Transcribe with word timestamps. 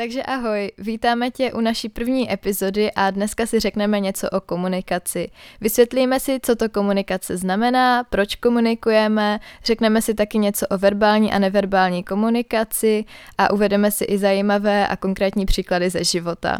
Takže 0.00 0.22
ahoj, 0.22 0.72
vítáme 0.78 1.30
tě 1.30 1.52
u 1.52 1.60
naší 1.60 1.88
první 1.88 2.32
epizody 2.32 2.92
a 2.92 3.10
dneska 3.10 3.46
si 3.46 3.60
řekneme 3.60 4.00
něco 4.00 4.30
o 4.30 4.40
komunikaci. 4.40 5.30
Vysvětlíme 5.60 6.20
si, 6.20 6.40
co 6.42 6.56
to 6.56 6.68
komunikace 6.68 7.36
znamená, 7.36 8.04
proč 8.04 8.34
komunikujeme, 8.34 9.40
řekneme 9.64 10.02
si 10.02 10.14
taky 10.14 10.38
něco 10.38 10.66
o 10.66 10.78
verbální 10.78 11.32
a 11.32 11.38
neverbální 11.38 12.04
komunikaci 12.04 13.04
a 13.38 13.52
uvedeme 13.52 13.90
si 13.90 14.04
i 14.04 14.18
zajímavé 14.18 14.86
a 14.86 14.96
konkrétní 14.96 15.46
příklady 15.46 15.90
ze 15.90 16.04
života. 16.04 16.58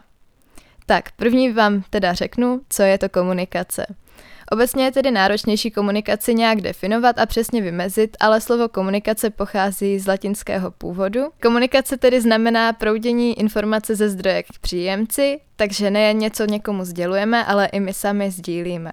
Tak, 0.86 1.12
první 1.12 1.52
vám 1.52 1.82
teda 1.90 2.12
řeknu, 2.12 2.60
co 2.68 2.82
je 2.82 2.98
to 2.98 3.08
komunikace. 3.08 3.86
Obecně 4.52 4.84
je 4.84 4.92
tedy 4.92 5.10
náročnější 5.10 5.70
komunikaci 5.70 6.34
nějak 6.34 6.60
definovat 6.60 7.18
a 7.18 7.26
přesně 7.26 7.62
vymezit, 7.62 8.16
ale 8.20 8.40
slovo 8.40 8.68
komunikace 8.68 9.30
pochází 9.30 9.98
z 9.98 10.06
latinského 10.06 10.70
původu. 10.70 11.20
Komunikace 11.42 11.96
tedy 11.96 12.20
znamená 12.20 12.72
proudění 12.72 13.38
informace 13.38 13.96
ze 13.96 14.08
zdroje 14.08 14.42
k 14.42 14.46
příjemci, 14.60 15.40
takže 15.56 15.90
nejen 15.90 16.18
něco 16.18 16.44
někomu 16.44 16.84
sdělujeme, 16.84 17.44
ale 17.44 17.66
i 17.66 17.80
my 17.80 17.94
sami 17.94 18.30
sdílíme. 18.30 18.92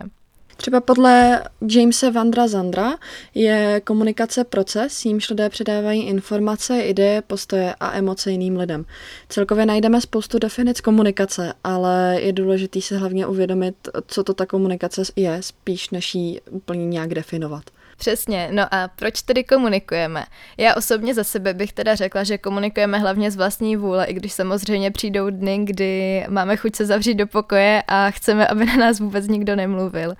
Třeba 0.57 0.81
podle 0.81 1.43
Jamesa 1.67 2.09
Vandra 2.09 2.47
Zandra 2.47 2.93
je 3.35 3.81
komunikace 3.83 4.43
proces, 4.43 5.05
jímž 5.05 5.29
lidé 5.29 5.49
předávají 5.49 6.03
informace, 6.03 6.81
ideje, 6.81 7.21
postoje 7.21 7.75
a 7.79 7.97
emoce 7.97 8.31
jiným 8.31 8.57
lidem. 8.57 8.85
Celkově 9.29 9.65
najdeme 9.65 10.01
spoustu 10.01 10.39
definic 10.39 10.81
komunikace, 10.81 11.53
ale 11.63 12.17
je 12.21 12.33
důležité 12.33 12.81
si 12.81 12.95
hlavně 12.95 13.27
uvědomit, 13.27 13.75
co 14.07 14.23
to 14.23 14.33
ta 14.33 14.45
komunikace 14.45 15.01
je, 15.15 15.37
spíš 15.41 15.89
než 15.89 16.15
ji 16.15 16.41
úplně 16.49 16.85
nějak 16.85 17.13
definovat. 17.13 17.63
Přesně, 17.97 18.49
no 18.51 18.63
a 18.71 18.87
proč 18.87 19.21
tedy 19.21 19.43
komunikujeme? 19.43 20.25
Já 20.57 20.75
osobně 20.75 21.13
za 21.13 21.23
sebe 21.23 21.53
bych 21.53 21.73
teda 21.73 21.95
řekla, 21.95 22.23
že 22.23 22.37
komunikujeme 22.37 22.99
hlavně 22.99 23.31
z 23.31 23.35
vlastní 23.35 23.75
vůle, 23.75 24.05
i 24.05 24.13
když 24.13 24.33
samozřejmě 24.33 24.91
přijdou 24.91 25.29
dny, 25.29 25.59
kdy 25.63 26.25
máme 26.29 26.57
chuť 26.57 26.75
se 26.75 26.85
zavřít 26.85 27.15
do 27.15 27.27
pokoje 27.27 27.83
a 27.87 28.11
chceme, 28.11 28.47
aby 28.47 28.65
na 28.65 28.75
nás 28.75 28.99
vůbec 28.99 29.27
nikdo 29.27 29.55
nemluvil. 29.55 30.15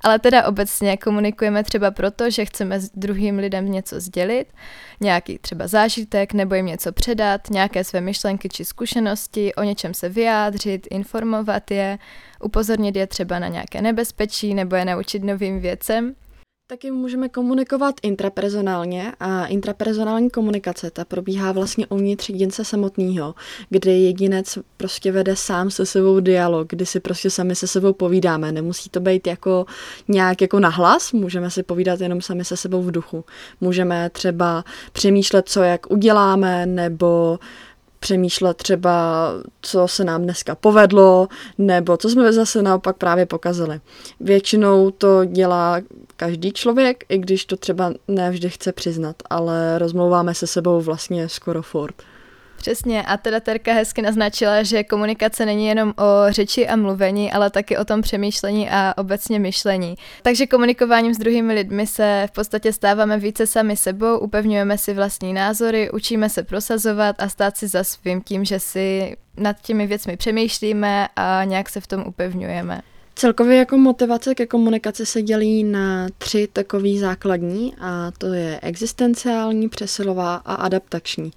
Ale 0.00 0.18
teda 0.18 0.46
obecně 0.46 0.96
komunikujeme 0.96 1.64
třeba 1.64 1.90
proto, 1.90 2.30
že 2.30 2.44
chceme 2.44 2.80
s 2.80 2.90
druhým 2.94 3.38
lidem 3.38 3.72
něco 3.72 4.00
sdělit, 4.00 4.46
nějaký 5.00 5.38
třeba 5.38 5.66
zážitek 5.66 6.32
nebo 6.32 6.54
jim 6.54 6.66
něco 6.66 6.92
předat, 6.92 7.50
nějaké 7.50 7.84
své 7.84 8.00
myšlenky 8.00 8.48
či 8.48 8.64
zkušenosti, 8.64 9.54
o 9.54 9.62
něčem 9.62 9.94
se 9.94 10.08
vyjádřit, 10.08 10.86
informovat 10.90 11.70
je, 11.70 11.98
upozornit 12.42 12.96
je 12.96 13.06
třeba 13.06 13.38
na 13.38 13.48
nějaké 13.48 13.82
nebezpečí 13.82 14.54
nebo 14.54 14.76
je 14.76 14.84
naučit 14.84 15.24
novým 15.24 15.60
věcem. 15.60 16.14
Taky 16.70 16.90
můžeme 16.90 17.28
komunikovat 17.28 17.94
intrapersonálně 18.02 19.12
a 19.20 19.46
intrapersonální 19.46 20.30
komunikace 20.30 20.90
ta 20.90 21.04
probíhá 21.04 21.52
vlastně 21.52 21.86
uvnitř 21.86 22.28
jedince 22.28 22.64
samotného, 22.64 23.34
kdy 23.70 23.90
jedinec 23.90 24.58
prostě 24.76 25.12
vede 25.12 25.36
sám 25.36 25.70
se 25.70 25.86
sebou 25.86 26.20
dialog, 26.20 26.68
kdy 26.68 26.86
si 26.86 27.00
prostě 27.00 27.30
sami 27.30 27.54
se 27.54 27.66
sebou 27.66 27.92
povídáme. 27.92 28.52
Nemusí 28.52 28.90
to 28.90 29.00
být 29.00 29.26
jako 29.26 29.66
nějak 30.08 30.40
jako 30.40 30.60
nahlas, 30.60 31.12
můžeme 31.12 31.50
si 31.50 31.62
povídat 31.62 32.00
jenom 32.00 32.20
sami 32.20 32.44
se 32.44 32.56
sebou 32.56 32.82
v 32.82 32.90
duchu. 32.90 33.24
Můžeme 33.60 34.10
třeba 34.10 34.64
přemýšlet, 34.92 35.48
co 35.48 35.62
jak 35.62 35.90
uděláme, 35.90 36.66
nebo 36.66 37.38
přemýšlet 38.00 38.56
třeba, 38.56 39.28
co 39.62 39.88
se 39.88 40.04
nám 40.04 40.22
dneska 40.22 40.54
povedlo, 40.54 41.28
nebo 41.58 41.96
co 41.96 42.08
jsme 42.08 42.32
zase 42.32 42.62
naopak 42.62 42.96
právě 42.96 43.26
pokazili. 43.26 43.80
Většinou 44.20 44.90
to 44.90 45.24
dělá 45.24 45.80
každý 46.16 46.52
člověk, 46.52 47.04
i 47.08 47.18
když 47.18 47.44
to 47.44 47.56
třeba 47.56 47.92
nevždy 48.08 48.50
chce 48.50 48.72
přiznat, 48.72 49.16
ale 49.30 49.78
rozmlouváme 49.78 50.34
se 50.34 50.46
sebou 50.46 50.80
vlastně 50.80 51.28
skoro 51.28 51.62
furt. 51.62 51.94
Přesně, 52.58 53.02
a 53.02 53.16
teda 53.16 53.40
Terka 53.40 53.72
hezky 53.72 54.02
naznačila, 54.02 54.62
že 54.62 54.84
komunikace 54.84 55.46
není 55.46 55.66
jenom 55.66 55.90
o 55.98 56.32
řeči 56.32 56.68
a 56.68 56.76
mluvení, 56.76 57.32
ale 57.32 57.50
taky 57.50 57.76
o 57.76 57.84
tom 57.84 58.02
přemýšlení 58.02 58.70
a 58.70 58.94
obecně 58.96 59.38
myšlení. 59.38 59.94
Takže 60.22 60.46
komunikováním 60.46 61.14
s 61.14 61.18
druhými 61.18 61.54
lidmi 61.54 61.86
se 61.86 62.26
v 62.30 62.32
podstatě 62.32 62.72
stáváme 62.72 63.18
více 63.18 63.46
sami 63.46 63.76
sebou, 63.76 64.18
upevňujeme 64.18 64.78
si 64.78 64.94
vlastní 64.94 65.32
názory, 65.32 65.90
učíme 65.90 66.28
se 66.28 66.42
prosazovat 66.42 67.16
a 67.18 67.28
stát 67.28 67.56
si 67.56 67.68
za 67.68 67.84
svým 67.84 68.20
tím, 68.20 68.44
že 68.44 68.60
si 68.60 69.16
nad 69.36 69.56
těmi 69.62 69.86
věcmi 69.86 70.16
přemýšlíme 70.16 71.08
a 71.16 71.44
nějak 71.44 71.68
se 71.68 71.80
v 71.80 71.86
tom 71.86 72.04
upevňujeme. 72.06 72.80
Celkově 73.18 73.56
jako 73.56 73.78
motivace 73.78 74.34
ke 74.34 74.46
komunikaci 74.46 75.06
se 75.06 75.22
dělí 75.22 75.64
na 75.64 76.06
tři 76.18 76.48
takový 76.52 76.98
základní 76.98 77.74
a 77.80 78.10
to 78.18 78.26
je 78.26 78.60
existenciální, 78.62 79.68
přesilová 79.68 80.34
a 80.34 80.54
adaptační. 80.54 81.30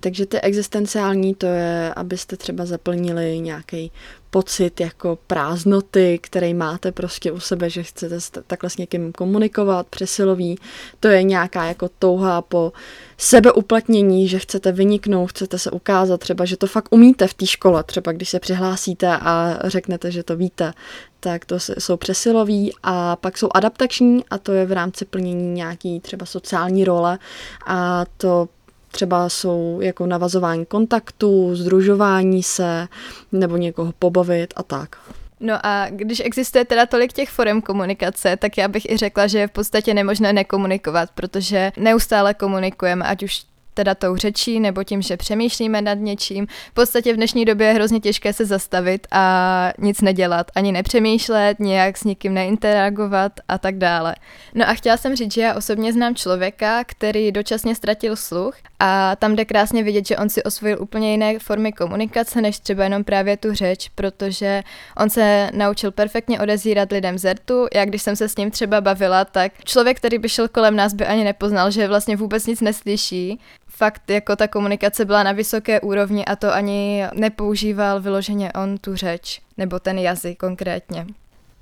Takže 0.00 0.26
ty 0.26 0.40
existenciální 0.40 1.34
to 1.34 1.46
je, 1.46 1.94
abyste 1.96 2.36
třeba 2.36 2.66
zaplnili 2.66 3.40
nějaký 3.40 3.92
pocit 4.30 4.80
jako 4.80 5.18
prázdnoty, 5.26 6.18
který 6.22 6.54
máte 6.54 6.92
prostě 6.92 7.32
u 7.32 7.40
sebe, 7.40 7.70
že 7.70 7.82
chcete 7.82 8.18
takhle 8.46 8.70
s 8.70 8.76
někým 8.76 9.12
komunikovat, 9.12 9.86
přesilový. 9.86 10.58
To 11.00 11.08
je 11.08 11.22
nějaká 11.22 11.64
jako 11.64 11.88
touha 11.98 12.42
po 12.42 12.72
sebeuplatnění, 13.18 14.28
že 14.28 14.38
chcete 14.38 14.72
vyniknout, 14.72 15.26
chcete 15.26 15.58
se 15.58 15.70
ukázat 15.70 16.20
třeba, 16.20 16.44
že 16.44 16.56
to 16.56 16.66
fakt 16.66 16.88
umíte 16.90 17.26
v 17.26 17.34
té 17.34 17.46
škole, 17.46 17.84
třeba 17.84 18.12
když 18.12 18.28
se 18.28 18.40
přihlásíte 18.40 19.08
a 19.08 19.58
řeknete, 19.64 20.10
že 20.10 20.22
to 20.22 20.36
víte, 20.36 20.72
tak 21.20 21.44
to 21.44 21.58
jsou 21.58 21.96
přesiloví 21.96 22.72
a 22.82 23.16
pak 23.16 23.38
jsou 23.38 23.48
adaptační 23.54 24.24
a 24.30 24.38
to 24.38 24.52
je 24.52 24.66
v 24.66 24.72
rámci 24.72 25.04
plnění 25.04 25.54
nějaký 25.54 26.00
třeba 26.00 26.26
sociální 26.26 26.84
role 26.84 27.18
a 27.66 28.04
to 28.16 28.48
třeba 28.96 29.28
jsou 29.28 29.78
jako 29.82 30.06
navazování 30.06 30.66
kontaktů, 30.66 31.56
združování 31.56 32.42
se 32.42 32.88
nebo 33.32 33.56
někoho 33.56 33.92
pobavit 33.98 34.54
a 34.56 34.62
tak. 34.62 34.96
No 35.40 35.66
a 35.66 35.86
když 35.90 36.22
existuje 36.24 36.64
teda 36.64 36.86
tolik 36.86 37.12
těch 37.12 37.30
forem 37.30 37.62
komunikace, 37.62 38.36
tak 38.36 38.58
já 38.58 38.68
bych 38.68 38.90
i 38.90 38.96
řekla, 38.96 39.26
že 39.26 39.38
je 39.38 39.48
v 39.48 39.50
podstatě 39.50 39.94
nemožné 39.94 40.32
nekomunikovat, 40.32 41.10
protože 41.14 41.72
neustále 41.76 42.34
komunikujeme, 42.34 43.04
ať 43.04 43.22
už 43.22 43.44
teda 43.76 43.94
tou 43.94 44.16
řečí 44.16 44.60
nebo 44.60 44.84
tím, 44.84 45.02
že 45.02 45.16
přemýšlíme 45.16 45.82
nad 45.82 45.94
něčím. 45.94 46.46
V 46.46 46.74
podstatě 46.74 47.12
v 47.12 47.16
dnešní 47.16 47.44
době 47.44 47.66
je 47.66 47.72
hrozně 47.72 48.00
těžké 48.00 48.32
se 48.32 48.44
zastavit 48.44 49.06
a 49.10 49.72
nic 49.78 50.00
nedělat, 50.00 50.50
ani 50.54 50.72
nepřemýšlet, 50.72 51.60
nějak 51.60 51.96
s 51.96 52.04
nikým 52.04 52.34
neinteragovat 52.34 53.32
a 53.48 53.58
tak 53.58 53.78
dále. 53.78 54.14
No 54.54 54.68
a 54.68 54.74
chtěla 54.74 54.96
jsem 54.96 55.16
říct, 55.16 55.32
že 55.32 55.40
já 55.40 55.54
osobně 55.54 55.92
znám 55.92 56.14
člověka, 56.14 56.84
který 56.84 57.32
dočasně 57.32 57.74
ztratil 57.74 58.16
sluch 58.16 58.56
a 58.78 59.16
tam 59.16 59.36
jde 59.36 59.44
krásně 59.44 59.82
vidět, 59.82 60.06
že 60.06 60.16
on 60.16 60.28
si 60.28 60.42
osvojil 60.42 60.82
úplně 60.82 61.10
jiné 61.10 61.38
formy 61.38 61.72
komunikace, 61.72 62.40
než 62.40 62.58
třeba 62.58 62.84
jenom 62.84 63.04
právě 63.04 63.36
tu 63.36 63.54
řeč, 63.54 63.88
protože 63.94 64.62
on 64.96 65.10
se 65.10 65.50
naučil 65.52 65.90
perfektně 65.90 66.40
odezírat 66.40 66.92
lidem 66.92 67.18
zertu. 67.18 67.66
Já 67.74 67.84
když 67.84 68.02
jsem 68.02 68.16
se 68.16 68.28
s 68.28 68.36
ním 68.36 68.50
třeba 68.50 68.80
bavila, 68.80 69.24
tak 69.24 69.64
člověk, 69.64 69.96
který 69.96 70.18
by 70.18 70.28
šel 70.28 70.48
kolem 70.48 70.76
nás, 70.76 70.94
by 70.94 71.06
ani 71.06 71.24
nepoznal, 71.24 71.70
že 71.70 71.88
vlastně 71.88 72.16
vůbec 72.16 72.46
nic 72.46 72.60
neslyší 72.60 73.40
fakt 73.76 74.10
jako 74.10 74.36
ta 74.36 74.48
komunikace 74.48 75.04
byla 75.04 75.22
na 75.22 75.32
vysoké 75.32 75.80
úrovni 75.80 76.24
a 76.24 76.36
to 76.36 76.52
ani 76.52 77.04
nepoužíval 77.14 78.00
vyloženě 78.00 78.52
on 78.52 78.78
tu 78.78 78.96
řeč, 78.96 79.40
nebo 79.56 79.78
ten 79.78 79.98
jazyk 79.98 80.38
konkrétně. 80.38 81.06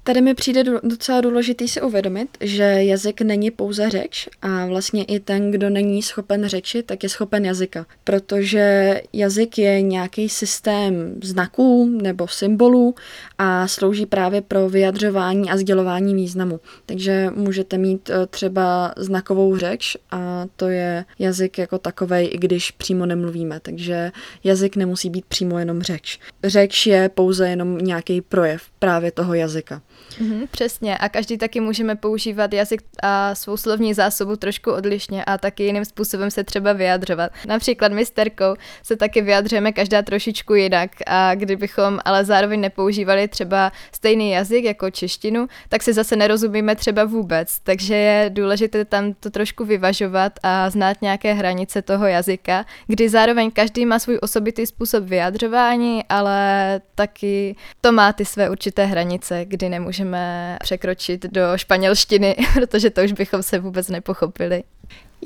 Tady 0.07 0.21
mi 0.21 0.35
přijde 0.35 0.65
docela 0.83 1.21
důležitý 1.21 1.69
si 1.69 1.81
uvědomit, 1.81 2.29
že 2.41 2.63
jazyk 2.63 3.21
není 3.21 3.51
pouze 3.51 3.91
řeč 3.91 4.29
a 4.43 4.67
vlastně 4.67 5.05
i 5.05 5.21
ten, 5.21 5.51
kdo 5.51 5.71
není 5.71 6.03
schopen 6.03 6.49
řeči, 6.49 6.83
tak 6.83 7.03
je 7.03 7.09
schopen 7.09 7.45
jazyka. 7.45 7.87
Protože 8.05 9.01
jazyk 9.13 9.59
je 9.59 9.83
nějaký 9.83 10.29
systém 10.29 11.15
znaků 11.23 11.99
nebo 12.03 12.29
symbolů 12.29 12.95
a 13.39 13.69
slouží 13.69 14.07
právě 14.07 14.41
pro 14.41 14.69
vyjadřování 14.69 15.51
a 15.51 15.57
sdělování 15.57 16.15
významu. 16.15 16.61
Takže 16.87 17.31
můžete 17.35 17.79
mít 17.79 18.11
eh, 18.11 18.27
třeba 18.27 18.95
znakovou 18.97 19.57
řeč 19.57 19.97
a 20.11 20.47
to 20.57 20.69
je 20.69 21.05
jazyk 21.19 21.59
jako 21.59 21.79
takovej, 21.79 22.31
i 22.33 22.39
když 22.39 22.71
přímo 22.71 23.07
nemluvíme. 23.07 23.61
Takže 23.61 24.13
jazyk 24.45 24.77
nemusí 24.77 25.11
být 25.11 25.25
přímo 25.25 25.59
jenom 25.59 25.83
řeč. 25.83 26.19
Řeč 26.45 26.87
je 26.87 27.09
pouze 27.09 27.49
jenom 27.49 27.79
nějaký 27.79 28.21
projev 28.21 28.63
právě 28.79 29.13
toho 29.13 29.35
jazyka. 29.35 29.83
Mm-hmm, 30.19 30.47
přesně 30.51 30.99
a 30.99 31.09
každý 31.09 31.39
taky 31.39 31.61
můžeme 31.61 31.97
používat 31.97 32.53
jazyk 32.53 32.83
a 33.03 33.35
svou 33.35 33.57
slovní 33.57 33.95
zásobu 33.95 34.37
trošku 34.37 34.73
odlišně 34.73 35.25
a 35.25 35.39
taky 35.39 35.63
jiným 35.63 35.85
způsobem 35.85 36.31
se 36.31 36.45
třeba 36.45 36.73
vyjadřovat. 36.73 37.33
Například 37.47 37.93
my 37.93 38.07
s 38.07 38.11
Terkou 38.11 38.55
se 38.83 38.97
taky 38.97 39.23
vyjadřujeme 39.23 39.73
každá 39.73 40.03
trošičku 40.03 40.55
jinak 40.55 40.91
a 41.07 41.35
kdybychom 41.35 41.99
ale 42.05 42.25
zároveň 42.25 42.61
nepoužívali 42.61 43.29
třeba 43.29 43.73
stejný 43.93 44.31
jazyk 44.31 44.65
jako 44.65 44.91
češtinu, 44.91 45.47
tak 45.69 45.83
si 45.83 45.93
zase 45.93 46.17
nerozumíme 46.17 46.77
třeba 46.77 47.05
vůbec. 47.05 47.59
Takže 47.59 47.95
je 47.95 48.31
důležité 48.31 48.85
tam 48.85 49.15
to 49.15 49.31
trošku 49.31 49.65
vyvažovat 49.65 50.33
a 50.43 50.71
znát 50.71 51.03
nějaké 51.03 51.33
hranice 51.33 51.83
toho 51.83 52.07
jazyka, 52.07 52.65
kdy 52.87 53.09
zároveň 53.09 53.51
každý 53.51 53.87
má 53.87 53.99
svůj 53.99 54.19
osobitý 54.23 54.67
způsob 54.67 55.05
vyjadřování, 55.05 56.05
ale 56.09 56.81
taky 56.95 57.57
to 57.81 57.93
má 57.93 58.13
ty 58.13 58.25
své 58.25 58.51
určité 58.51 58.85
hranice, 58.85 59.45
kdy 59.45 59.69
nemůžeme 59.85 60.15
můžeme 60.15 60.57
překročit 60.63 61.27
do 61.27 61.43
španělštiny, 61.57 62.37
protože 62.55 62.91
to 62.91 63.03
už 63.03 63.13
bychom 63.13 63.43
se 63.43 63.59
vůbec 63.59 63.89
nepochopili. 63.89 64.63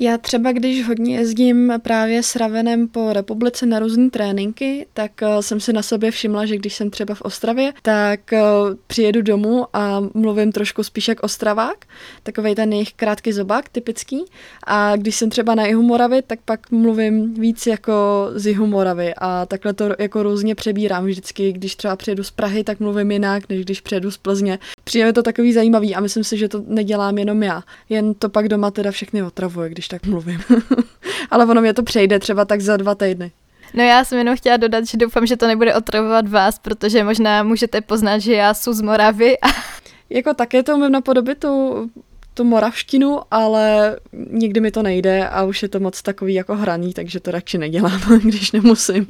Já 0.01 0.17
třeba, 0.17 0.51
když 0.51 0.87
hodně 0.87 1.15
jezdím 1.15 1.73
právě 1.81 2.23
s 2.23 2.35
Ravenem 2.35 2.87
po 2.87 3.13
republice 3.13 3.65
na 3.65 3.79
různé 3.79 4.09
tréninky, 4.09 4.85
tak 4.93 5.11
uh, 5.21 5.39
jsem 5.39 5.59
si 5.59 5.73
na 5.73 5.81
sobě 5.81 6.11
všimla, 6.11 6.45
že 6.45 6.57
když 6.57 6.73
jsem 6.75 6.89
třeba 6.89 7.15
v 7.15 7.21
Ostravě, 7.21 7.73
tak 7.81 8.19
uh, 8.33 8.39
přijedu 8.87 9.21
domů 9.21 9.65
a 9.73 10.03
mluvím 10.13 10.51
trošku 10.51 10.83
spíš 10.83 11.07
jak 11.07 11.23
Ostravák, 11.23 11.85
takový 12.23 12.55
ten 12.55 12.73
jejich 12.73 12.93
krátký 12.93 13.31
zobák, 13.31 13.69
typický. 13.69 14.25
A 14.67 14.95
když 14.95 15.15
jsem 15.15 15.29
třeba 15.29 15.55
na 15.55 15.65
jihu 15.65 15.81
Moravy, 15.81 16.21
tak 16.27 16.39
pak 16.45 16.71
mluvím 16.71 17.33
víc 17.33 17.67
jako 17.67 17.93
z 18.35 18.47
jihu 18.47 18.67
Moravy 18.67 19.13
a 19.17 19.45
takhle 19.45 19.73
to 19.73 19.89
jako 19.99 20.23
různě 20.23 20.55
přebírám 20.55 21.05
vždycky. 21.05 21.51
Když 21.51 21.75
třeba 21.75 21.95
přijedu 21.95 22.23
z 22.23 22.31
Prahy, 22.31 22.63
tak 22.63 22.79
mluvím 22.79 23.11
jinak, 23.11 23.49
než 23.49 23.65
když 23.65 23.81
přijedu 23.81 24.11
z 24.11 24.17
Plzně. 24.17 24.59
Přijde 24.83 25.13
to 25.13 25.23
takový 25.23 25.53
zajímavý 25.53 25.95
a 25.95 25.99
myslím 25.99 26.23
si, 26.23 26.37
že 26.37 26.47
to 26.47 26.63
nedělám 26.67 27.17
jenom 27.17 27.43
já. 27.43 27.63
Jen 27.89 28.13
to 28.13 28.29
pak 28.29 28.47
doma 28.47 28.71
teda 28.71 28.91
všechny 28.91 29.23
otravuje, 29.23 29.69
když 29.69 29.88
tak 29.89 30.05
mluvím. 30.05 30.41
Ale 31.31 31.45
ono 31.45 31.61
mě 31.61 31.73
to 31.73 31.83
přejde 31.83 32.19
třeba 32.19 32.45
tak 32.45 32.61
za 32.61 32.77
dva 32.77 32.95
týdny. 32.95 33.31
No 33.73 33.83
já 33.83 34.05
jsem 34.05 34.17
jenom 34.17 34.35
chtěla 34.37 34.57
dodat, 34.57 34.85
že 34.85 34.97
doufám, 34.97 35.25
že 35.25 35.37
to 35.37 35.47
nebude 35.47 35.75
otravovat 35.75 36.27
vás, 36.27 36.59
protože 36.59 37.03
možná 37.03 37.43
můžete 37.43 37.81
poznat, 37.81 38.19
že 38.19 38.33
já 38.33 38.53
jsem 38.53 38.73
z 38.73 38.81
Moravy. 38.81 39.39
A... 39.39 39.47
Jako 40.09 40.33
také 40.33 40.63
to 40.63 40.75
umím 40.75 40.91
napodobit 40.91 41.39
tu, 41.39 41.89
tu 42.33 42.43
moravštinu, 42.43 43.19
ale 43.31 43.97
nikdy 44.31 44.59
mi 44.59 44.71
to 44.71 44.83
nejde 44.83 45.27
a 45.27 45.43
už 45.43 45.63
je 45.63 45.69
to 45.69 45.79
moc 45.79 46.01
takový 46.01 46.33
jako 46.33 46.55
hraný, 46.55 46.93
takže 46.93 47.19
to 47.19 47.31
radši 47.31 47.57
nedělám, 47.57 48.01
když 48.23 48.51
nemusím. 48.51 49.07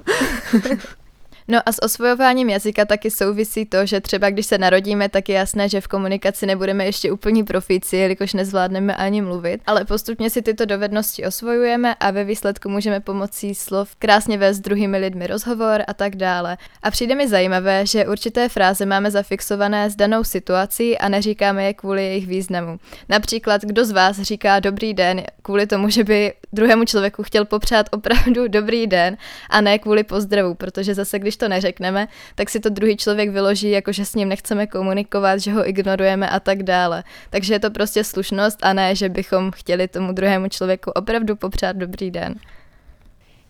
No 1.51 1.59
a 1.65 1.71
s 1.71 1.83
osvojováním 1.83 2.49
jazyka 2.49 2.85
taky 2.85 3.11
souvisí 3.11 3.65
to, 3.65 3.85
že 3.85 4.01
třeba 4.01 4.29
když 4.29 4.45
se 4.45 4.57
narodíme, 4.57 5.09
tak 5.09 5.29
je 5.29 5.35
jasné, 5.35 5.69
že 5.69 5.81
v 5.81 5.87
komunikaci 5.87 6.45
nebudeme 6.45 6.85
ještě 6.85 7.11
úplní 7.11 7.43
profíci, 7.43 7.97
jelikož 7.97 8.33
nezvládneme 8.33 8.95
ani 8.95 9.21
mluvit, 9.21 9.61
ale 9.67 9.85
postupně 9.85 10.29
si 10.29 10.41
tyto 10.41 10.65
dovednosti 10.65 11.25
osvojujeme 11.25 11.95
a 11.95 12.11
ve 12.11 12.23
výsledku 12.23 12.69
můžeme 12.69 12.99
pomocí 12.99 13.55
slov 13.55 13.95
krásně 13.95 14.37
vést 14.37 14.57
s 14.57 14.59
druhými 14.59 14.97
lidmi 14.97 15.27
rozhovor 15.27 15.83
a 15.87 15.93
tak 15.93 16.15
dále. 16.15 16.57
A 16.83 16.91
přijde 16.91 17.15
mi 17.15 17.27
zajímavé, 17.27 17.85
že 17.85 18.07
určité 18.07 18.49
fráze 18.49 18.85
máme 18.85 19.11
zafixované 19.11 19.89
s 19.89 19.95
danou 19.95 20.23
situací 20.23 20.97
a 20.97 21.09
neříkáme 21.09 21.65
je 21.65 21.73
kvůli 21.73 22.05
jejich 22.05 22.27
významu. 22.27 22.79
Například, 23.09 23.61
kdo 23.61 23.85
z 23.85 23.91
vás 23.91 24.21
říká 24.21 24.59
dobrý 24.59 24.93
den 24.93 25.23
kvůli 25.41 25.67
tomu, 25.67 25.89
že 25.89 26.03
by 26.03 26.33
druhému 26.53 26.85
člověku 26.85 27.23
chtěl 27.23 27.45
popřát 27.45 27.85
opravdu 27.91 28.47
dobrý 28.47 28.87
den 28.87 29.17
a 29.49 29.61
ne 29.61 29.79
kvůli 29.79 30.03
pozdravu, 30.03 30.53
protože 30.53 30.95
zase 30.95 31.19
když 31.19 31.38
to 31.39 31.47
neřekneme, 31.47 32.07
tak 32.35 32.49
si 32.49 32.59
to 32.59 32.69
druhý 32.69 32.97
člověk 32.97 33.29
vyloží, 33.29 33.69
jako 33.69 33.91
že 33.91 34.05
s 34.05 34.15
ním 34.15 34.29
nechceme 34.29 34.67
komunikovat, 34.67 35.37
že 35.37 35.51
ho 35.51 35.69
ignorujeme 35.69 36.29
a 36.29 36.39
tak 36.39 36.63
dále. 36.63 37.03
Takže 37.29 37.53
je 37.53 37.59
to 37.59 37.71
prostě 37.71 38.03
slušnost 38.03 38.59
a 38.61 38.73
ne, 38.73 38.95
že 38.95 39.09
bychom 39.09 39.51
chtěli 39.51 39.87
tomu 39.87 40.13
druhému 40.13 40.47
člověku 40.47 40.91
opravdu 40.91 41.35
popřát 41.35 41.75
dobrý 41.75 42.11
den. 42.11 42.35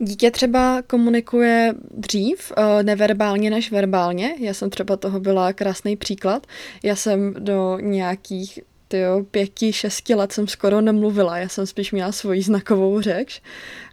Dítě 0.01 0.31
třeba 0.31 0.81
komunikuje 0.87 1.73
dřív 1.91 2.51
uh, 2.57 2.83
neverbálně 2.83 3.49
než 3.49 3.71
verbálně. 3.71 4.33
Já 4.39 4.53
jsem 4.53 4.69
třeba 4.69 4.97
toho 4.97 5.19
byla 5.19 5.53
krásný 5.53 5.95
příklad. 5.95 6.47
Já 6.83 6.95
jsem 6.95 7.33
do 7.39 7.77
nějakých 7.81 8.59
tyjo, 8.89 9.23
pěti, 9.31 9.73
šesti 9.73 10.15
let 10.15 10.31
jsem 10.31 10.47
skoro 10.47 10.81
nemluvila, 10.81 11.37
já 11.37 11.49
jsem 11.49 11.67
spíš 11.67 11.91
měla 11.91 12.11
svoji 12.11 12.41
znakovou 12.41 13.01
řeč 13.01 13.41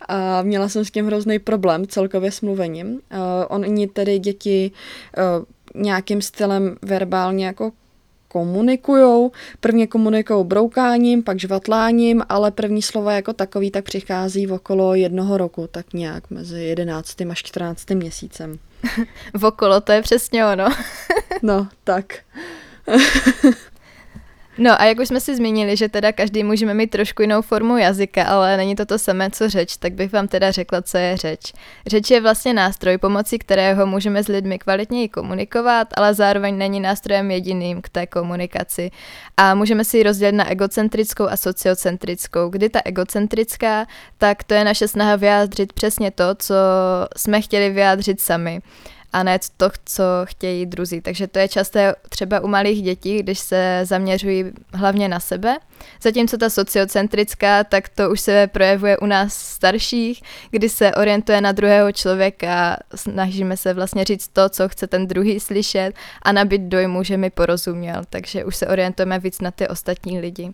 a 0.08 0.42
měla 0.42 0.68
jsem 0.68 0.84
s 0.84 0.90
tím 0.90 1.06
hrozný 1.06 1.38
problém 1.38 1.86
celkově 1.86 2.32
s 2.32 2.40
mluvením. 2.40 2.88
Uh, 2.88 3.00
oni 3.48 3.86
tedy 3.86 4.18
děti 4.18 4.70
uh, 5.18 5.82
nějakým 5.82 6.22
stylem 6.22 6.76
verbálně 6.82 7.46
jako 7.46 7.72
komunikujou. 8.28 9.32
Prvně 9.60 9.86
komunikují 9.86 10.44
broukáním, 10.44 11.22
pak 11.22 11.40
žvatláním, 11.40 12.22
ale 12.28 12.50
první 12.50 12.82
slova 12.82 13.12
jako 13.12 13.32
takový 13.32 13.70
tak 13.70 13.84
přichází 13.84 14.46
v 14.46 14.52
okolo 14.52 14.94
jednoho 14.94 15.38
roku, 15.38 15.68
tak 15.70 15.92
nějak 15.92 16.30
mezi 16.30 16.62
11. 16.62 17.20
a 17.20 17.34
14. 17.34 17.90
měsícem. 17.90 18.58
v 19.34 19.44
okolo, 19.44 19.80
to 19.80 19.92
je 19.92 20.02
přesně 20.02 20.46
ono. 20.46 20.68
no, 21.42 21.68
tak. 21.84 22.04
No 24.58 24.80
a 24.80 24.84
jak 24.84 24.98
už 24.98 25.08
jsme 25.08 25.20
si 25.20 25.36
zmínili, 25.36 25.76
že 25.76 25.88
teda 25.88 26.12
každý 26.12 26.44
můžeme 26.44 26.74
mít 26.74 26.90
trošku 26.90 27.22
jinou 27.22 27.42
formu 27.42 27.76
jazyka, 27.76 28.24
ale 28.24 28.56
není 28.56 28.76
to 28.76 28.86
to 28.86 28.98
samé, 28.98 29.30
co 29.30 29.48
řeč, 29.48 29.76
tak 29.76 29.92
bych 29.92 30.12
vám 30.12 30.28
teda 30.28 30.50
řekla, 30.50 30.82
co 30.82 30.98
je 30.98 31.16
řeč. 31.16 31.52
Řeč 31.86 32.10
je 32.10 32.20
vlastně 32.20 32.54
nástroj, 32.54 32.98
pomocí 32.98 33.38
kterého 33.38 33.86
můžeme 33.86 34.22
s 34.22 34.28
lidmi 34.28 34.58
kvalitněji 34.58 35.08
komunikovat, 35.08 35.88
ale 35.96 36.14
zároveň 36.14 36.58
není 36.58 36.80
nástrojem 36.80 37.30
jediným 37.30 37.82
k 37.82 37.88
té 37.88 38.06
komunikaci. 38.06 38.90
A 39.36 39.54
můžeme 39.54 39.84
si 39.84 39.96
ji 39.96 40.02
rozdělit 40.02 40.32
na 40.32 40.50
egocentrickou 40.50 41.24
a 41.28 41.36
sociocentrickou. 41.36 42.48
Kdy 42.48 42.68
ta 42.68 42.80
egocentrická, 42.84 43.86
tak 44.18 44.44
to 44.44 44.54
je 44.54 44.64
naše 44.64 44.88
snaha 44.88 45.16
vyjádřit 45.16 45.72
přesně 45.72 46.10
to, 46.10 46.34
co 46.38 46.54
jsme 47.16 47.40
chtěli 47.40 47.70
vyjádřit 47.70 48.20
sami 48.20 48.60
a 49.16 49.22
ne 49.22 49.38
to, 49.56 49.70
co 49.84 50.04
chtějí 50.24 50.66
druzí. 50.66 51.00
Takže 51.00 51.26
to 51.26 51.38
je 51.38 51.48
časté 51.48 51.94
třeba 52.08 52.40
u 52.40 52.48
malých 52.48 52.82
dětí, 52.82 53.18
když 53.18 53.38
se 53.38 53.80
zaměřují 53.84 54.44
hlavně 54.72 55.08
na 55.08 55.20
sebe. 55.20 55.56
Zatímco 56.02 56.38
ta 56.38 56.50
sociocentrická, 56.50 57.64
tak 57.64 57.88
to 57.88 58.10
už 58.10 58.20
se 58.20 58.46
projevuje 58.46 58.98
u 58.98 59.06
nás 59.06 59.34
starších, 59.34 60.22
kdy 60.50 60.68
se 60.68 60.94
orientuje 60.94 61.40
na 61.40 61.52
druhého 61.52 61.92
člověka, 61.92 62.76
snažíme 62.94 63.56
se 63.56 63.74
vlastně 63.74 64.04
říct 64.04 64.28
to, 64.28 64.48
co 64.48 64.68
chce 64.68 64.86
ten 64.86 65.06
druhý 65.06 65.40
slyšet 65.40 65.92
a 66.22 66.32
nabít 66.32 66.62
dojmu, 66.62 67.02
že 67.02 67.16
mi 67.16 67.30
porozuměl. 67.30 68.02
Takže 68.10 68.44
už 68.44 68.56
se 68.56 68.66
orientujeme 68.66 69.18
víc 69.18 69.40
na 69.40 69.50
ty 69.50 69.68
ostatní 69.68 70.20
lidi. 70.20 70.52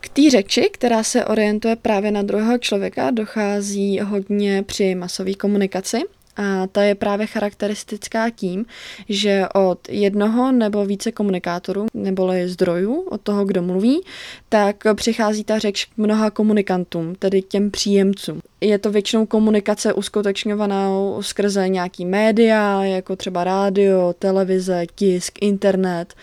K 0.00 0.08
té 0.08 0.30
řeči, 0.30 0.70
která 0.72 1.02
se 1.02 1.24
orientuje 1.24 1.76
právě 1.76 2.10
na 2.10 2.22
druhého 2.22 2.58
člověka, 2.58 3.10
dochází 3.10 4.00
hodně 4.00 4.62
při 4.62 4.94
masové 4.94 5.34
komunikaci. 5.34 6.15
A 6.36 6.66
ta 6.66 6.82
je 6.82 6.94
právě 6.94 7.26
charakteristická 7.26 8.30
tím, 8.30 8.66
že 9.08 9.44
od 9.54 9.78
jednoho 9.88 10.52
nebo 10.52 10.86
více 10.86 11.12
komunikátorů, 11.12 11.86
neboli 11.94 12.48
zdrojů, 12.48 13.00
od 13.00 13.20
toho, 13.20 13.44
kdo 13.44 13.62
mluví, 13.62 14.00
tak 14.48 14.84
přichází 14.94 15.44
ta 15.44 15.58
řeč 15.58 15.84
k 15.84 15.96
mnoha 15.96 16.30
komunikantům, 16.30 17.14
tedy 17.14 17.42
těm 17.42 17.70
příjemcům. 17.70 18.40
Je 18.60 18.78
to 18.78 18.90
většinou 18.90 19.26
komunikace 19.26 19.92
uskutečňovaná 19.92 20.90
skrze 21.20 21.68
nějaký 21.68 22.04
média, 22.04 22.84
jako 22.84 23.16
třeba 23.16 23.44
rádio, 23.44 24.14
televize, 24.18 24.86
tisk, 24.94 25.42
internet, 25.42 26.14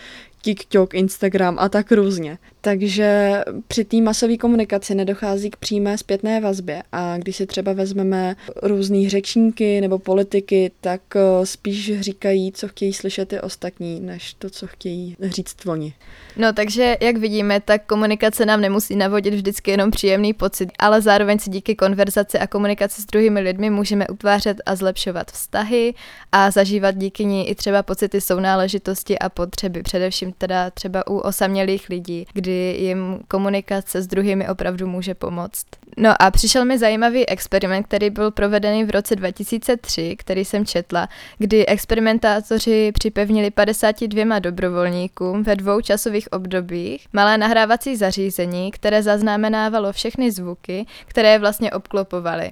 TikTok, 0.42 0.94
Instagram 0.94 1.56
a 1.58 1.68
tak 1.68 1.92
různě. 1.92 2.38
Takže 2.64 3.40
při 3.68 3.84
té 3.84 3.96
masové 3.96 4.36
komunikaci 4.36 4.94
nedochází 4.94 5.50
k 5.50 5.56
přímé 5.56 5.98
zpětné 5.98 6.40
vazbě 6.40 6.82
a 6.92 7.18
když 7.18 7.36
si 7.36 7.46
třeba 7.46 7.72
vezmeme 7.72 8.36
různý 8.62 9.08
řečníky 9.08 9.80
nebo 9.80 9.98
politiky, 9.98 10.70
tak 10.80 11.00
eh, 11.16 11.46
spíš 11.46 12.00
říkají, 12.00 12.52
co 12.52 12.68
chtějí 12.68 12.92
slyšet 12.92 13.32
i 13.32 13.40
ostatní, 13.40 14.00
než 14.00 14.34
to, 14.34 14.50
co 14.50 14.66
chtějí 14.66 15.16
říct 15.20 15.66
oni. 15.66 15.94
No 16.36 16.52
takže, 16.52 16.96
jak 17.00 17.16
vidíme, 17.16 17.60
tak 17.60 17.86
komunikace 17.86 18.46
nám 18.46 18.60
nemusí 18.60 18.96
navodit 18.96 19.34
vždycky 19.34 19.70
jenom 19.70 19.90
příjemný 19.90 20.32
pocit, 20.32 20.68
ale 20.78 21.02
zároveň 21.02 21.38
si 21.38 21.50
díky 21.50 21.74
konverzaci 21.74 22.38
a 22.38 22.46
komunikaci 22.46 23.02
s 23.02 23.06
druhými 23.06 23.40
lidmi 23.40 23.70
můžeme 23.70 24.08
utvářet 24.08 24.60
a 24.66 24.76
zlepšovat 24.76 25.32
vztahy 25.32 25.94
a 26.32 26.50
zažívat 26.50 26.96
díky 26.96 27.24
ní 27.24 27.48
i 27.48 27.54
třeba 27.54 27.82
pocity 27.82 28.20
sounáležitosti 28.20 29.18
a 29.18 29.28
potřeby, 29.28 29.82
především 29.82 30.32
teda 30.32 30.70
třeba 30.70 31.06
u 31.06 31.18
osamělých 31.18 31.88
lidí, 31.88 32.26
kdy 32.32 32.53
jim 32.78 33.20
komunikace 33.28 34.02
s 34.02 34.06
druhými 34.06 34.48
opravdu 34.48 34.86
může 34.86 35.14
pomoct. 35.14 35.66
No 35.96 36.22
a 36.22 36.30
přišel 36.30 36.64
mi 36.64 36.78
zajímavý 36.78 37.28
experiment, 37.28 37.86
který 37.86 38.10
byl 38.10 38.30
provedený 38.30 38.84
v 38.84 38.90
roce 38.90 39.16
2003, 39.16 40.16
který 40.18 40.44
jsem 40.44 40.66
četla, 40.66 41.08
kdy 41.38 41.66
experimentátoři 41.66 42.92
připevnili 42.92 43.50
52 43.50 44.38
dobrovolníkům 44.38 45.42
ve 45.42 45.56
dvou 45.56 45.80
časových 45.80 46.32
obdobích 46.32 47.06
malé 47.12 47.38
nahrávací 47.38 47.96
zařízení, 47.96 48.70
které 48.70 49.02
zaznamenávalo 49.02 49.92
všechny 49.92 50.30
zvuky, 50.30 50.86
které 51.06 51.38
vlastně 51.38 51.72
obklopovaly. 51.72 52.50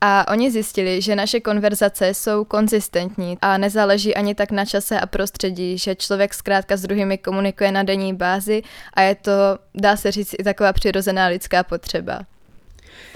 A 0.00 0.32
oni 0.32 0.50
zjistili, 0.50 1.02
že 1.02 1.16
naše 1.16 1.40
konverzace 1.40 2.14
jsou 2.14 2.44
konzistentní 2.44 3.38
a 3.42 3.58
nezáleží 3.58 4.14
ani 4.14 4.34
tak 4.34 4.50
na 4.50 4.64
čase 4.64 5.00
a 5.00 5.06
prostředí, 5.06 5.78
že 5.78 5.94
člověk 5.94 6.34
zkrátka 6.34 6.76
s 6.76 6.82
druhými 6.82 7.18
komunikuje 7.18 7.72
na 7.72 7.82
denní 7.82 8.14
bázi 8.14 8.62
a 8.94 9.02
je 9.02 9.14
to, 9.14 9.30
dá 9.74 9.96
se 9.96 10.12
říct, 10.12 10.34
i 10.38 10.44
taková 10.44 10.72
přirozená 10.72 11.26
lidská 11.26 11.64
potřeba. 11.64 12.20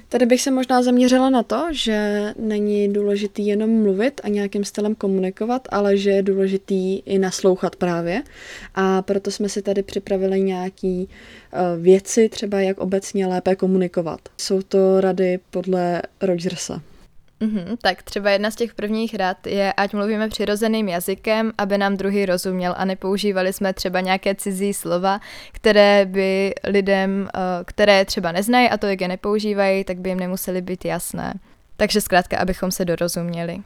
Tady 0.08 0.26
bych 0.26 0.42
se 0.42 0.50
možná 0.50 0.82
zaměřila 0.82 1.30
na 1.30 1.42
to, 1.42 1.66
že 1.70 2.26
není 2.38 2.92
důležitý 2.92 3.46
jenom 3.46 3.82
mluvit 3.82 4.20
a 4.24 4.28
nějakým 4.28 4.64
stylem 4.64 4.94
komunikovat, 4.94 5.68
ale 5.70 5.96
že 5.96 6.10
je 6.10 6.22
důležitý 6.22 6.98
i 6.98 7.18
naslouchat 7.18 7.76
právě. 7.76 8.22
A 8.74 9.02
proto 9.02 9.30
jsme 9.30 9.48
si 9.48 9.62
tady 9.62 9.82
připravili 9.82 10.40
nějaký 10.40 11.08
uh, 11.08 11.82
věci, 11.82 12.28
třeba 12.28 12.60
jak 12.60 12.78
obecně 12.78 13.26
lépe 13.26 13.56
komunikovat. 13.56 14.20
Jsou 14.36 14.62
to 14.62 15.00
rady 15.00 15.38
podle 15.50 16.02
Rogersa. 16.20 16.82
Mm-hmm, 17.40 17.76
tak 17.82 18.02
třeba 18.02 18.30
jedna 18.30 18.50
z 18.50 18.56
těch 18.56 18.74
prvních 18.74 19.14
rad 19.14 19.46
je, 19.46 19.72
ať 19.72 19.94
mluvíme 19.94 20.28
přirozeným 20.28 20.88
jazykem, 20.88 21.52
aby 21.58 21.78
nám 21.78 21.96
druhý 21.96 22.26
rozuměl 22.26 22.74
a 22.76 22.84
nepoužívali 22.84 23.52
jsme 23.52 23.72
třeba 23.72 24.00
nějaké 24.00 24.34
cizí 24.34 24.74
slova, 24.74 25.20
které 25.52 26.06
by 26.06 26.54
lidem, 26.64 27.28
eh, 27.34 27.40
které 27.64 28.04
třeba 28.04 28.32
neznají 28.32 28.68
a 28.68 28.76
to, 28.76 28.86
jak 28.86 29.00
je 29.00 29.08
nepoužívají, 29.08 29.84
tak 29.84 29.98
by 29.98 30.08
jim 30.08 30.20
nemuseli 30.20 30.62
být 30.62 30.84
jasné. 30.84 31.34
Takže 31.76 32.00
zkrátka, 32.00 32.38
abychom 32.38 32.70
se 32.70 32.84
dorozuměli. 32.84 33.62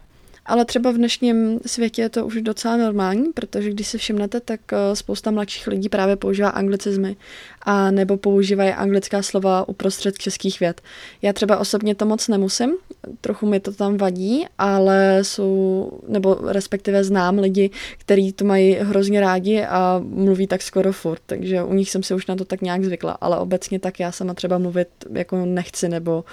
Ale 0.46 0.64
třeba 0.64 0.90
v 0.90 0.94
dnešním 0.94 1.60
světě 1.66 2.02
je 2.02 2.08
to 2.08 2.26
už 2.26 2.42
docela 2.42 2.76
normální, 2.76 3.32
protože 3.32 3.70
když 3.70 3.88
si 3.88 3.98
všimnete, 3.98 4.40
tak 4.40 4.60
eh, 4.72 4.96
spousta 4.96 5.30
mladších 5.30 5.66
lidí 5.66 5.88
právě 5.88 6.16
používá 6.16 6.48
anglicizmy 6.48 7.16
a 7.62 7.90
nebo 7.90 8.16
používají 8.16 8.70
anglická 8.70 9.22
slova 9.22 9.68
uprostřed 9.68 10.18
českých 10.18 10.60
věd. 10.60 10.80
Já 11.22 11.32
třeba 11.32 11.58
osobně 11.58 11.94
to 11.94 12.06
moc 12.06 12.28
nemusím, 12.28 12.72
trochu 13.20 13.46
mi 13.46 13.60
to 13.60 13.72
tam 13.72 13.96
vadí, 13.96 14.46
ale 14.58 15.18
jsou, 15.22 15.90
nebo 16.08 16.38
respektive 16.42 17.04
znám 17.04 17.38
lidi, 17.38 17.70
kteří 17.98 18.32
to 18.32 18.44
mají 18.44 18.72
hrozně 18.72 19.20
rádi 19.20 19.62
a 19.62 20.02
mluví 20.04 20.46
tak 20.46 20.62
skoro 20.62 20.92
furt, 20.92 21.22
takže 21.26 21.62
u 21.62 21.74
nich 21.74 21.90
jsem 21.90 22.02
si 22.02 22.14
už 22.14 22.26
na 22.26 22.36
to 22.36 22.44
tak 22.44 22.62
nějak 22.62 22.84
zvykla, 22.84 23.12
ale 23.20 23.38
obecně 23.38 23.78
tak 23.78 24.00
já 24.00 24.12
sama 24.12 24.34
třeba 24.34 24.58
mluvit 24.58 24.88
jako 25.12 25.46
nechci, 25.46 25.88
nebo 25.88 26.24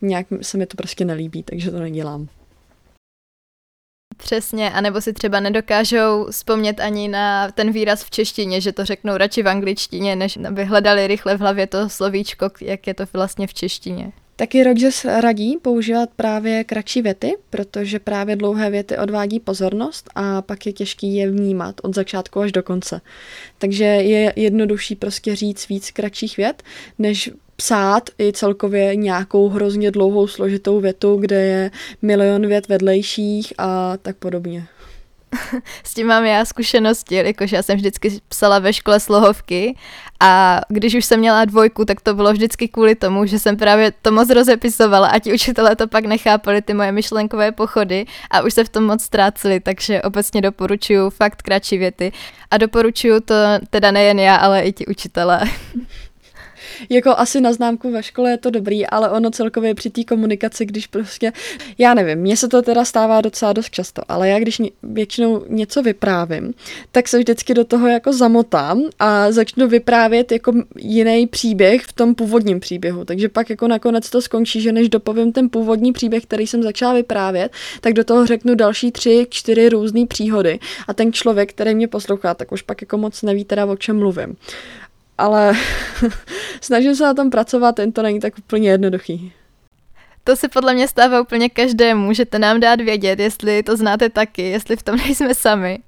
nějak 0.00 0.26
se 0.42 0.58
mi 0.58 0.66
to 0.66 0.76
prostě 0.76 1.04
nelíbí, 1.04 1.42
takže 1.42 1.70
to 1.70 1.78
nedělám. 1.78 2.28
Přesně, 4.22 4.70
anebo 4.70 5.00
si 5.00 5.12
třeba 5.12 5.40
nedokážou 5.40 6.26
vzpomnět 6.30 6.80
ani 6.80 7.08
na 7.08 7.50
ten 7.50 7.72
výraz 7.72 8.04
v 8.04 8.10
češtině, 8.10 8.60
že 8.60 8.72
to 8.72 8.84
řeknou 8.84 9.16
radši 9.16 9.42
v 9.42 9.48
angličtině, 9.48 10.16
než 10.16 10.38
aby 10.48 10.64
hledali 10.64 11.06
rychle 11.06 11.36
v 11.36 11.40
hlavě 11.40 11.66
to 11.66 11.88
slovíčko, 11.88 12.50
jak 12.60 12.86
je 12.86 12.94
to 12.94 13.04
vlastně 13.12 13.46
v 13.46 13.54
češtině. 13.54 14.12
Taky 14.36 14.64
Rogers 14.64 15.04
radí 15.04 15.56
používat 15.62 16.08
právě 16.16 16.64
kratší 16.64 17.02
věty, 17.02 17.36
protože 17.50 17.98
právě 17.98 18.36
dlouhé 18.36 18.70
věty 18.70 18.98
odvádí 18.98 19.40
pozornost 19.40 20.10
a 20.14 20.42
pak 20.42 20.66
je 20.66 20.72
těžký 20.72 21.14
je 21.14 21.30
vnímat 21.30 21.74
od 21.82 21.94
začátku 21.94 22.40
až 22.40 22.52
do 22.52 22.62
konce. 22.62 23.00
Takže 23.58 23.84
je 23.84 24.32
jednodušší 24.36 24.94
prostě 24.94 25.36
říct 25.36 25.68
víc 25.68 25.90
kratších 25.90 26.36
vět, 26.36 26.62
než 26.98 27.30
psát 27.60 28.10
i 28.20 28.32
celkově 28.32 28.96
nějakou 28.96 29.48
hrozně 29.48 29.90
dlouhou 29.90 30.26
složitou 30.26 30.80
větu, 30.80 31.16
kde 31.16 31.36
je 31.36 31.70
milion 32.02 32.46
vět 32.46 32.68
vedlejších 32.68 33.52
a 33.58 33.96
tak 33.96 34.16
podobně. 34.16 34.66
S 35.84 35.94
tím 35.94 36.06
mám 36.06 36.24
já 36.24 36.44
zkušenosti, 36.44 37.14
jakože 37.14 37.56
já 37.56 37.62
jsem 37.62 37.76
vždycky 37.76 38.20
psala 38.28 38.58
ve 38.58 38.72
škole 38.72 39.00
slohovky 39.00 39.76
a 40.20 40.60
když 40.68 40.94
už 40.94 41.04
jsem 41.04 41.20
měla 41.20 41.44
dvojku, 41.44 41.84
tak 41.84 42.00
to 42.00 42.14
bylo 42.14 42.32
vždycky 42.32 42.68
kvůli 42.68 42.94
tomu, 42.94 43.26
že 43.26 43.38
jsem 43.38 43.56
právě 43.56 43.92
to 44.02 44.12
moc 44.12 44.30
rozepisovala 44.30 45.08
a 45.08 45.18
ti 45.18 45.32
učitelé 45.32 45.76
to 45.76 45.88
pak 45.88 46.04
nechápali, 46.04 46.62
ty 46.62 46.74
moje 46.74 46.92
myšlenkové 46.92 47.52
pochody 47.52 48.06
a 48.30 48.42
už 48.42 48.54
se 48.54 48.64
v 48.64 48.68
tom 48.68 48.84
moc 48.84 49.02
ztráceli, 49.02 49.60
takže 49.60 50.02
obecně 50.02 50.40
doporučuju 50.40 51.10
fakt 51.10 51.42
kratší 51.42 51.78
věty 51.78 52.12
a 52.50 52.58
doporučuju 52.58 53.20
to 53.20 53.34
teda 53.70 53.90
nejen 53.90 54.18
já, 54.18 54.36
ale 54.36 54.62
i 54.62 54.72
ti 54.72 54.86
učitelé. 54.86 55.40
jako 56.90 57.10
asi 57.16 57.40
na 57.40 57.52
známku 57.52 57.90
ve 57.90 58.02
škole 58.02 58.30
je 58.30 58.38
to 58.38 58.50
dobrý, 58.50 58.86
ale 58.86 59.10
ono 59.10 59.30
celkově 59.30 59.74
při 59.74 59.90
té 59.90 60.04
komunikaci, 60.04 60.66
když 60.66 60.86
prostě, 60.86 61.32
já 61.78 61.94
nevím, 61.94 62.18
mně 62.18 62.36
se 62.36 62.48
to 62.48 62.62
teda 62.62 62.84
stává 62.84 63.20
docela 63.20 63.52
dost 63.52 63.70
často, 63.70 64.02
ale 64.08 64.28
já 64.28 64.38
když 64.38 64.62
většinou 64.82 65.44
něco 65.48 65.82
vyprávím, 65.82 66.54
tak 66.92 67.08
se 67.08 67.18
vždycky 67.18 67.54
do 67.54 67.64
toho 67.64 67.88
jako 67.88 68.12
zamotám 68.12 68.82
a 68.98 69.32
začnu 69.32 69.68
vyprávět 69.68 70.32
jako 70.32 70.52
jiný 70.76 71.26
příběh 71.26 71.82
v 71.82 71.92
tom 71.92 72.14
původním 72.14 72.60
příběhu. 72.60 73.04
Takže 73.04 73.28
pak 73.28 73.50
jako 73.50 73.68
nakonec 73.68 74.10
to 74.10 74.22
skončí, 74.22 74.60
že 74.60 74.72
než 74.72 74.88
dopovím 74.88 75.32
ten 75.32 75.48
původní 75.48 75.92
příběh, 75.92 76.22
který 76.22 76.46
jsem 76.46 76.62
začala 76.62 76.94
vyprávět, 76.94 77.52
tak 77.80 77.92
do 77.92 78.04
toho 78.04 78.26
řeknu 78.26 78.54
další 78.54 78.92
tři, 78.92 79.26
čtyři 79.30 79.68
různé 79.68 80.06
příhody 80.06 80.58
a 80.88 80.94
ten 80.94 81.12
člověk, 81.12 81.50
který 81.50 81.74
mě 81.74 81.88
poslouchá, 81.88 82.34
tak 82.34 82.52
už 82.52 82.62
pak 82.62 82.80
jako 82.80 82.98
moc 82.98 83.22
neví 83.22 83.44
teda 83.44 83.66
o 83.66 83.76
čem 83.76 83.98
mluvím 83.98 84.36
ale 85.18 85.52
snažím 86.60 86.94
se 86.94 87.04
na 87.04 87.14
tom 87.14 87.30
pracovat, 87.30 87.78
jen 87.78 87.92
to 87.92 88.02
není 88.02 88.20
tak 88.20 88.38
úplně 88.38 88.70
jednoduchý. 88.70 89.32
To 90.24 90.36
se 90.36 90.48
podle 90.48 90.74
mě 90.74 90.88
stává 90.88 91.20
úplně 91.20 91.48
každému. 91.48 92.06
Můžete 92.06 92.38
nám 92.38 92.60
dát 92.60 92.80
vědět, 92.80 93.18
jestli 93.18 93.62
to 93.62 93.76
znáte 93.76 94.08
taky, 94.08 94.42
jestli 94.42 94.76
v 94.76 94.82
tom 94.82 94.96
nejsme 95.06 95.34
sami. 95.34 95.78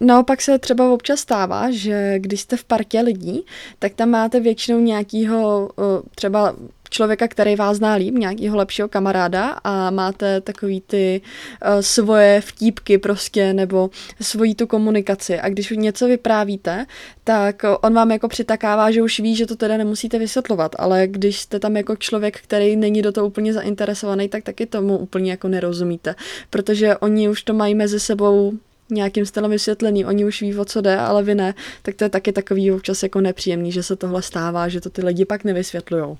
Naopak 0.00 0.42
se 0.42 0.58
třeba 0.58 0.90
občas 0.90 1.20
stává, 1.20 1.70
že 1.70 2.14
když 2.18 2.40
jste 2.40 2.56
v 2.56 2.64
partě 2.64 3.00
lidí, 3.00 3.44
tak 3.78 3.94
tam 3.94 4.10
máte 4.10 4.40
většinou 4.40 4.80
nějakýho 4.80 5.70
třeba 6.14 6.54
člověka, 6.90 7.28
který 7.28 7.56
vás 7.56 7.76
zná 7.76 7.94
líp, 7.94 8.14
nějakého 8.14 8.56
lepšího 8.56 8.88
kamaráda 8.88 9.48
a 9.64 9.90
máte 9.90 10.40
takový 10.40 10.80
ty 10.80 11.20
uh, 11.20 11.80
svoje 11.80 12.40
vtípky 12.40 12.98
prostě 12.98 13.52
nebo 13.52 13.90
svoji 14.20 14.54
tu 14.54 14.66
komunikaci. 14.66 15.40
A 15.40 15.48
když 15.48 15.70
něco 15.70 16.06
vyprávíte, 16.06 16.86
tak 17.24 17.62
on 17.80 17.94
vám 17.94 18.10
jako 18.10 18.28
přitakává, 18.28 18.90
že 18.90 19.02
už 19.02 19.20
ví, 19.20 19.36
že 19.36 19.46
to 19.46 19.56
teda 19.56 19.76
nemusíte 19.76 20.18
vysvětlovat, 20.18 20.76
ale 20.78 21.06
když 21.06 21.40
jste 21.40 21.60
tam 21.60 21.76
jako 21.76 21.96
člověk, 21.96 22.40
který 22.40 22.76
není 22.76 23.02
do 23.02 23.12
toho 23.12 23.26
úplně 23.26 23.52
zainteresovaný, 23.52 24.28
tak 24.28 24.44
taky 24.44 24.66
tomu 24.66 24.98
úplně 24.98 25.30
jako 25.30 25.48
nerozumíte, 25.48 26.14
protože 26.50 26.96
oni 26.96 27.28
už 27.28 27.42
to 27.42 27.54
mají 27.54 27.74
mezi 27.74 28.00
sebou 28.00 28.52
nějakým 28.90 29.26
stylem 29.26 29.50
vysvětlený, 29.50 30.04
oni 30.04 30.24
už 30.24 30.42
ví, 30.42 30.56
o 30.56 30.64
co 30.64 30.80
jde, 30.80 30.96
ale 30.96 31.22
vy 31.22 31.34
ne, 31.34 31.54
tak 31.82 31.94
to 31.94 32.04
je 32.04 32.10
taky 32.10 32.32
takový 32.32 32.72
občas 32.72 33.02
jako 33.02 33.20
nepříjemný, 33.20 33.72
že 33.72 33.82
se 33.82 33.96
tohle 33.96 34.22
stává, 34.22 34.68
že 34.68 34.80
to 34.80 34.90
ty 34.90 35.04
lidi 35.04 35.24
pak 35.24 35.44
nevysvětlujou. 35.44 36.18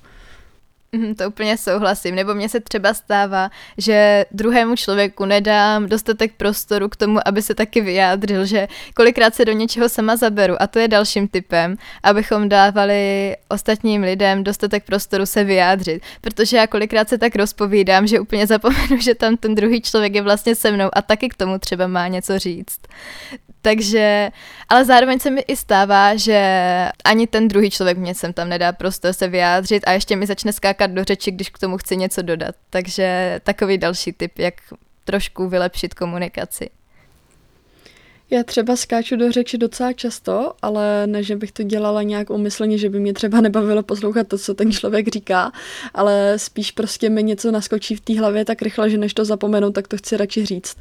Mm, 0.92 1.14
to 1.14 1.28
úplně 1.28 1.56
souhlasím. 1.56 2.14
Nebo 2.14 2.34
mně 2.34 2.48
se 2.48 2.60
třeba 2.60 2.94
stává, 2.94 3.50
že 3.78 4.24
druhému 4.30 4.76
člověku 4.76 5.24
nedám 5.24 5.86
dostatek 5.86 6.32
prostoru 6.36 6.88
k 6.88 6.96
tomu, 6.96 7.28
aby 7.28 7.42
se 7.42 7.54
taky 7.54 7.80
vyjádřil, 7.80 8.46
že 8.46 8.68
kolikrát 8.94 9.34
se 9.34 9.44
do 9.44 9.52
něčeho 9.52 9.88
sama 9.88 10.16
zaberu. 10.16 10.62
A 10.62 10.66
to 10.66 10.78
je 10.78 10.88
dalším 10.88 11.28
typem, 11.28 11.76
abychom 12.02 12.48
dávali 12.48 13.36
ostatním 13.48 14.02
lidem 14.02 14.44
dostatek 14.44 14.84
prostoru 14.84 15.26
se 15.26 15.44
vyjádřit. 15.44 16.02
Protože 16.20 16.56
já 16.56 16.66
kolikrát 16.66 17.08
se 17.08 17.18
tak 17.18 17.36
rozpovídám, 17.36 18.06
že 18.06 18.20
úplně 18.20 18.46
zapomenu, 18.46 18.96
že 19.00 19.14
tam 19.14 19.36
ten 19.36 19.54
druhý 19.54 19.80
člověk 19.80 20.14
je 20.14 20.22
vlastně 20.22 20.54
se 20.54 20.70
mnou 20.72 20.88
a 20.92 21.02
taky 21.02 21.28
k 21.28 21.34
tomu 21.34 21.58
třeba 21.58 21.86
má 21.86 22.08
něco 22.08 22.38
říct. 22.38 22.80
Takže, 23.68 24.30
ale 24.68 24.84
zároveň 24.84 25.18
se 25.18 25.30
mi 25.30 25.40
i 25.40 25.56
stává, 25.56 26.16
že 26.16 26.40
ani 27.04 27.26
ten 27.26 27.48
druhý 27.48 27.70
člověk 27.70 27.98
mě 27.98 28.14
sem 28.14 28.32
tam 28.32 28.48
nedá 28.48 28.72
prostor 28.72 29.12
se 29.12 29.28
vyjádřit 29.28 29.82
a 29.86 29.92
ještě 29.92 30.16
mi 30.16 30.26
začne 30.26 30.52
skákat 30.52 30.90
do 30.90 31.04
řeči, 31.04 31.30
když 31.30 31.50
k 31.50 31.58
tomu 31.58 31.78
chci 31.78 31.96
něco 31.96 32.22
dodat. 32.22 32.54
Takže 32.70 33.40
takový 33.44 33.78
další 33.78 34.12
tip, 34.12 34.38
jak 34.38 34.54
trošku 35.04 35.48
vylepšit 35.48 35.94
komunikaci. 35.94 36.70
Já 38.30 38.42
třeba 38.42 38.76
skáču 38.76 39.16
do 39.16 39.32
řeči 39.32 39.58
docela 39.58 39.92
často, 39.92 40.52
ale 40.62 41.06
ne, 41.06 41.22
že 41.22 41.36
bych 41.36 41.52
to 41.52 41.62
dělala 41.62 42.02
nějak 42.02 42.30
umyslně, 42.30 42.78
že 42.78 42.90
by 42.90 43.00
mě 43.00 43.12
třeba 43.12 43.40
nebavilo 43.40 43.82
poslouchat 43.82 44.28
to, 44.28 44.38
co 44.38 44.54
ten 44.54 44.72
člověk 44.72 45.08
říká, 45.08 45.52
ale 45.94 46.34
spíš 46.36 46.72
prostě 46.72 47.10
mi 47.10 47.22
něco 47.22 47.50
naskočí 47.50 47.94
v 47.94 48.00
té 48.00 48.18
hlavě 48.18 48.44
tak 48.44 48.62
rychle, 48.62 48.90
že 48.90 48.98
než 48.98 49.14
to 49.14 49.24
zapomenu, 49.24 49.72
tak 49.72 49.88
to 49.88 49.96
chci 49.96 50.16
radši 50.16 50.44
říct. 50.46 50.76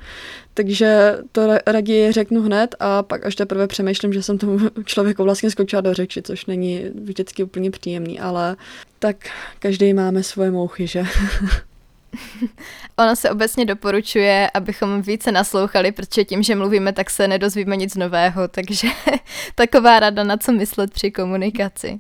Takže 0.54 1.18
to 1.32 1.42
raději 1.68 2.12
řeknu 2.12 2.42
hned 2.42 2.76
a 2.80 3.04
pak 3.04 3.26
až 3.26 3.36
teprve 3.36 3.68
přemýšlím, 3.68 4.14
že 4.14 4.24
jsem 4.24 4.38
tomu 4.38 4.60
člověku 4.86 5.24
vlastně 5.24 5.52
skočila 5.52 5.82
do 5.82 5.94
řeči, 5.94 6.22
což 6.22 6.46
není 6.46 6.82
vždycky 6.96 7.44
úplně 7.44 7.72
příjemný, 7.72 8.20
ale 8.20 8.56
tak 9.00 9.18
každý 9.60 9.94
máme 9.94 10.24
svoje 10.24 10.52
mouchy, 10.52 10.88
že? 10.88 11.04
ono 12.98 13.16
se 13.16 13.32
obecně 13.32 13.66
doporučuje, 13.66 14.50
abychom 14.54 15.02
více 15.02 15.32
naslouchali, 15.32 15.92
protože 15.92 16.24
tím, 16.24 16.44
že 16.44 16.56
mluvíme, 16.56 16.94
tak 16.94 17.10
se 17.10 17.28
nedozvíme 17.28 17.76
nic 17.76 17.96
nového, 17.96 18.48
takže 18.48 18.88
taková 19.56 20.00
rada 20.00 20.24
na 20.24 20.38
co 20.38 20.52
myslet 20.52 20.94
při 20.94 21.12
komunikaci. 21.12 22.00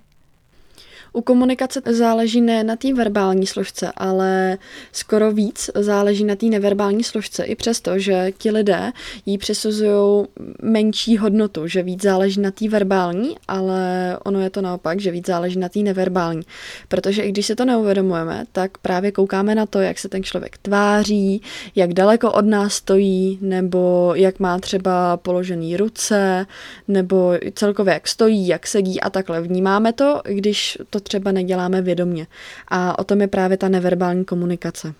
U 1.17 1.21
komunikace 1.21 1.81
záleží 1.85 2.41
ne 2.41 2.63
na 2.63 2.75
té 2.75 2.93
verbální 2.93 3.47
složce, 3.47 3.91
ale 3.97 4.57
skoro 4.91 5.31
víc 5.31 5.69
záleží 5.75 6.23
na 6.23 6.35
té 6.35 6.45
neverbální 6.45 7.03
složce. 7.03 7.43
I 7.43 7.55
přesto, 7.55 7.99
že 7.99 8.31
ti 8.37 8.51
lidé 8.51 8.91
jí 9.25 9.37
přisuzují 9.37 10.25
menší 10.61 11.17
hodnotu, 11.17 11.67
že 11.67 11.83
víc 11.83 12.03
záleží 12.03 12.41
na 12.41 12.51
té 12.51 12.69
verbální, 12.69 13.35
ale 13.47 14.17
ono 14.25 14.41
je 14.41 14.49
to 14.49 14.61
naopak, 14.61 14.99
že 14.99 15.11
víc 15.11 15.27
záleží 15.27 15.59
na 15.59 15.69
té 15.69 15.79
neverbální. 15.79 16.41
Protože 16.87 17.23
i 17.23 17.31
když 17.31 17.45
se 17.45 17.55
to 17.55 17.65
neuvědomujeme, 17.65 18.45
tak 18.51 18.77
právě 18.77 19.11
koukáme 19.11 19.55
na 19.55 19.65
to, 19.65 19.79
jak 19.79 19.99
se 19.99 20.09
ten 20.09 20.23
člověk 20.23 20.57
tváří, 20.57 21.41
jak 21.75 21.93
daleko 21.93 22.31
od 22.31 22.45
nás 22.45 22.73
stojí, 22.73 23.39
nebo 23.41 24.11
jak 24.15 24.39
má 24.39 24.59
třeba 24.59 25.17
položený 25.17 25.77
ruce, 25.77 26.45
nebo 26.87 27.33
celkově 27.53 27.93
jak 27.93 28.07
stojí, 28.07 28.47
jak 28.47 28.67
sedí 28.67 29.01
a 29.01 29.09
takhle. 29.09 29.41
Vnímáme 29.41 29.93
to, 29.93 30.21
když 30.25 30.77
to 30.89 31.06
třeba 31.07 31.31
neděláme 31.31 31.81
vědomě. 31.81 32.27
A 32.67 32.99
o 32.99 33.03
tom 33.03 33.21
je 33.21 33.27
právě 33.27 33.57
ta 33.57 33.69
neverbální 33.69 34.25
komunikace. 34.25 34.93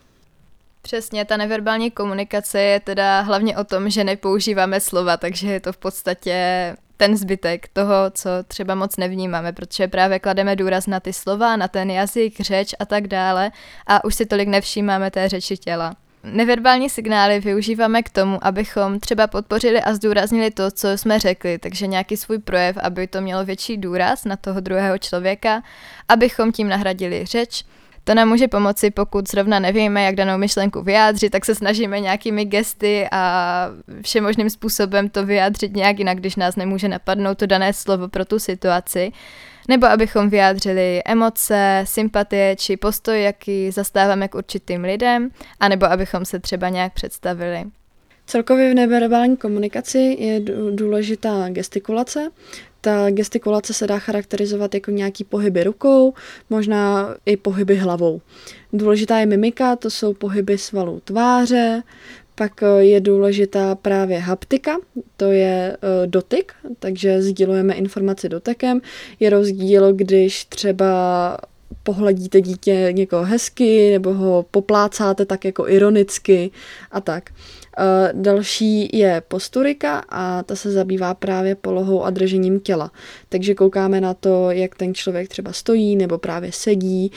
Přesně, 0.81 1.25
ta 1.25 1.37
neverbální 1.37 1.91
komunikace 1.91 2.61
je 2.61 2.79
teda 2.79 3.21
hlavně 3.21 3.57
o 3.57 3.63
tom, 3.63 3.89
že 3.89 4.03
nepoužíváme 4.03 4.79
slova, 4.79 5.17
takže 5.17 5.51
je 5.51 5.59
to 5.59 5.73
v 5.73 5.77
podstatě 5.77 6.75
ten 6.97 7.17
zbytek 7.17 7.67
toho, 7.73 7.95
co 8.11 8.29
třeba 8.47 8.75
moc 8.75 8.97
nevnímáme, 8.97 9.53
protože 9.53 9.87
právě 9.87 10.19
klademe 10.19 10.55
důraz 10.55 10.87
na 10.87 10.99
ty 10.99 11.13
slova, 11.13 11.55
na 11.55 11.67
ten 11.67 11.91
jazyk, 11.91 12.39
řeč 12.39 12.75
a 12.79 12.85
tak 12.85 13.07
dále 13.07 13.51
a 13.87 14.03
už 14.03 14.15
si 14.15 14.25
tolik 14.25 14.47
nevšímáme 14.47 15.11
té 15.11 15.29
řeči 15.29 15.57
těla. 15.57 15.95
Neverbální 16.31 16.89
signály 16.89 17.39
využíváme 17.39 18.03
k 18.03 18.09
tomu, 18.09 18.39
abychom 18.41 18.99
třeba 18.99 19.27
podpořili 19.27 19.81
a 19.81 19.93
zdůraznili 19.93 20.51
to, 20.51 20.71
co 20.71 20.87
jsme 20.97 21.19
řekli, 21.19 21.57
takže 21.57 21.87
nějaký 21.87 22.17
svůj 22.17 22.39
projev, 22.39 22.77
aby 22.77 23.07
to 23.07 23.21
mělo 23.21 23.45
větší 23.45 23.77
důraz 23.77 24.25
na 24.25 24.35
toho 24.35 24.59
druhého 24.59 24.97
člověka, 24.97 25.63
abychom 26.07 26.51
tím 26.51 26.69
nahradili 26.69 27.25
řeč, 27.25 27.63
to 28.07 28.13
nám 28.13 28.27
může 28.27 28.47
pomoci, 28.47 28.91
pokud 28.91 29.29
zrovna 29.29 29.59
nevíme, 29.59 30.03
jak 30.03 30.15
danou 30.15 30.37
myšlenku 30.37 30.81
vyjádřit, 30.81 31.29
tak 31.29 31.45
se 31.45 31.55
snažíme 31.55 31.99
nějakými 31.99 32.45
gesty 32.45 33.07
a 33.11 33.67
všemožným 34.01 34.49
způsobem 34.49 35.09
to 35.09 35.25
vyjádřit 35.25 35.75
nějak 35.75 35.99
jinak, 35.99 36.17
když 36.17 36.35
nás 36.35 36.55
nemůže 36.55 36.87
napadnout 36.87 37.37
to 37.37 37.45
dané 37.45 37.73
slovo 37.73 38.07
pro 38.07 38.25
tu 38.25 38.39
situaci. 38.39 39.11
Nebo 39.67 39.87
abychom 39.87 40.29
vyjádřili 40.29 41.01
emoce, 41.05 41.83
sympatie 41.87 42.55
či 42.55 42.77
postoj, 42.77 43.23
jaký 43.23 43.71
zastáváme 43.71 44.27
k 44.27 44.35
určitým 44.35 44.83
lidem, 44.83 45.29
anebo 45.59 45.85
abychom 45.85 46.25
se 46.25 46.39
třeba 46.39 46.69
nějak 46.69 46.93
představili. 46.93 47.63
Celkově 48.25 48.71
v 48.71 48.75
neverbální 48.75 49.37
komunikaci 49.37 50.15
je 50.19 50.39
důležitá 50.71 51.49
gestikulace, 51.49 52.31
ta 52.81 53.11
gestikulace 53.11 53.73
se 53.73 53.87
dá 53.87 53.99
charakterizovat 53.99 54.73
jako 54.73 54.91
nějaký 54.91 55.23
pohyby 55.23 55.63
rukou, 55.63 56.13
možná 56.49 57.15
i 57.25 57.37
pohyby 57.37 57.75
hlavou. 57.75 58.21
Důležitá 58.73 59.17
je 59.17 59.25
mimika, 59.25 59.75
to 59.75 59.89
jsou 59.89 60.13
pohyby 60.13 60.57
svalů 60.57 61.01
tváře, 61.03 61.83
pak 62.37 62.63
eh, 62.63 62.83
je 62.83 63.01
důležitá 63.01 63.75
právě 63.75 64.19
haptika, 64.19 64.77
to 65.17 65.31
je 65.31 65.77
eh, 65.77 66.07
dotyk, 66.07 66.53
takže 66.79 67.21
sdílujeme 67.21 67.73
informaci 67.73 68.29
dotekem. 68.29 68.81
Je 69.19 69.29
rozdíl, 69.29 69.93
když 69.93 70.45
třeba 70.45 71.37
pohladíte 71.83 72.41
dítě 72.41 72.89
někoho 72.91 73.23
hezky, 73.23 73.91
nebo 73.91 74.13
ho 74.13 74.45
poplácáte 74.51 75.25
tak 75.25 75.45
jako 75.45 75.69
ironicky 75.69 76.51
a 76.91 77.01
tak. 77.01 77.29
Uh, 77.79 78.21
další 78.21 78.89
je 78.97 79.21
posturika 79.27 80.03
a 80.09 80.43
ta 80.43 80.55
se 80.55 80.71
zabývá 80.71 81.13
právě 81.13 81.55
polohou 81.55 82.03
a 82.03 82.09
držením 82.09 82.59
těla. 82.59 82.91
Takže 83.29 83.55
koukáme 83.55 84.01
na 84.01 84.13
to, 84.13 84.51
jak 84.51 84.75
ten 84.75 84.93
člověk 84.93 85.29
třeba 85.29 85.53
stojí 85.53 85.95
nebo 85.95 86.17
právě 86.17 86.51
sedí, 86.51 87.11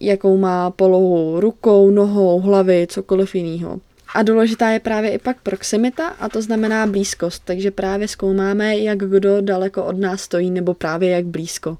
jakou 0.00 0.36
má 0.36 0.70
polohu 0.70 1.40
rukou, 1.40 1.90
nohou, 1.90 2.40
hlavy, 2.40 2.86
cokoliv 2.90 3.34
jiného. 3.34 3.80
A 4.14 4.22
důležitá 4.22 4.68
je 4.68 4.80
právě 4.80 5.10
i 5.10 5.18
pak 5.18 5.40
proximita 5.40 6.08
a 6.08 6.28
to 6.28 6.42
znamená 6.42 6.86
blízkost, 6.86 7.42
takže 7.44 7.70
právě 7.70 8.08
zkoumáme, 8.08 8.78
jak 8.78 8.98
kdo 8.98 9.40
daleko 9.40 9.84
od 9.84 9.98
nás 9.98 10.22
stojí 10.22 10.50
nebo 10.50 10.74
právě 10.74 11.10
jak 11.10 11.26
blízko. 11.26 11.78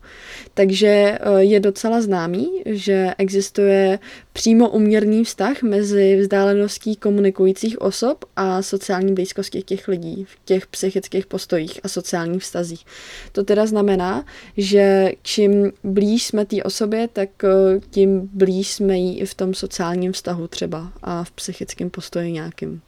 Takže 0.54 0.88
eh, 0.88 1.18
je 1.38 1.60
docela 1.60 2.00
známý, 2.00 2.48
že 2.66 3.14
existuje 3.18 3.98
přímo 4.32 4.68
uměrný 4.68 5.24
vztah 5.24 5.62
mezi 5.62 6.16
vzdáleností 6.16 6.96
komunikujících 6.96 7.80
osob 7.80 8.24
a 8.36 8.62
sociální 8.62 9.14
blízkostí 9.14 9.62
těch 9.62 9.88
lidí 9.88 10.24
v 10.24 10.38
těch 10.44 10.66
psychických 10.66 11.26
postojích 11.26 11.80
a 11.82 11.88
sociálních 11.88 12.42
vztazích. 12.42 12.84
To 13.32 13.44
teda 13.44 13.66
znamená, 13.66 14.24
že 14.56 15.12
čím 15.22 15.72
blíž 15.84 16.26
jsme 16.26 16.44
té 16.44 16.62
osobě, 16.62 17.08
tak 17.12 17.28
eh, 17.44 17.80
tím 17.90 18.30
blíž 18.32 18.72
jsme 18.72 18.98
jí 18.98 19.18
i 19.18 19.26
v 19.26 19.34
tom 19.34 19.54
sociálním 19.54 20.12
vztahu 20.12 20.48
třeba 20.48 20.92
a 21.02 21.24
v 21.24 21.30
psychickém 21.30 21.90
postoji 21.90 22.19
nějakým. 22.28 22.82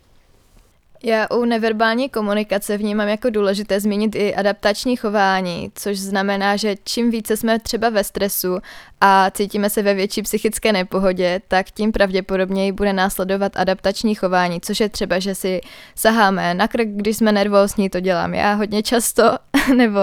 Já 1.04 1.30
u 1.30 1.44
neverbální 1.44 2.08
komunikace 2.08 2.76
vnímám 2.76 3.08
jako 3.08 3.30
důležité 3.30 3.80
zmínit 3.80 4.14
i 4.14 4.34
adaptační 4.34 4.96
chování, 4.96 5.72
což 5.74 5.98
znamená, 5.98 6.56
že 6.56 6.76
čím 6.84 7.10
více 7.10 7.36
jsme 7.36 7.58
třeba 7.58 7.88
ve 7.88 8.04
stresu 8.04 8.58
a 9.04 9.30
cítíme 9.30 9.70
se 9.70 9.82
ve 9.82 9.94
větší 9.94 10.22
psychické 10.22 10.72
nepohodě, 10.72 11.40
tak 11.48 11.70
tím 11.70 11.92
pravděpodobněji 11.92 12.72
bude 12.72 12.92
následovat 12.92 13.52
adaptační 13.56 14.14
chování, 14.14 14.60
což 14.60 14.80
je 14.80 14.88
třeba, 14.88 15.18
že 15.18 15.34
si 15.34 15.60
saháme 15.94 16.54
na 16.54 16.68
krk, 16.68 16.88
když 16.88 17.16
jsme 17.16 17.32
nervózní, 17.32 17.90
to 17.90 18.00
dělám 18.00 18.34
já 18.34 18.54
hodně 18.54 18.82
často, 18.82 19.22
nebo 19.76 20.00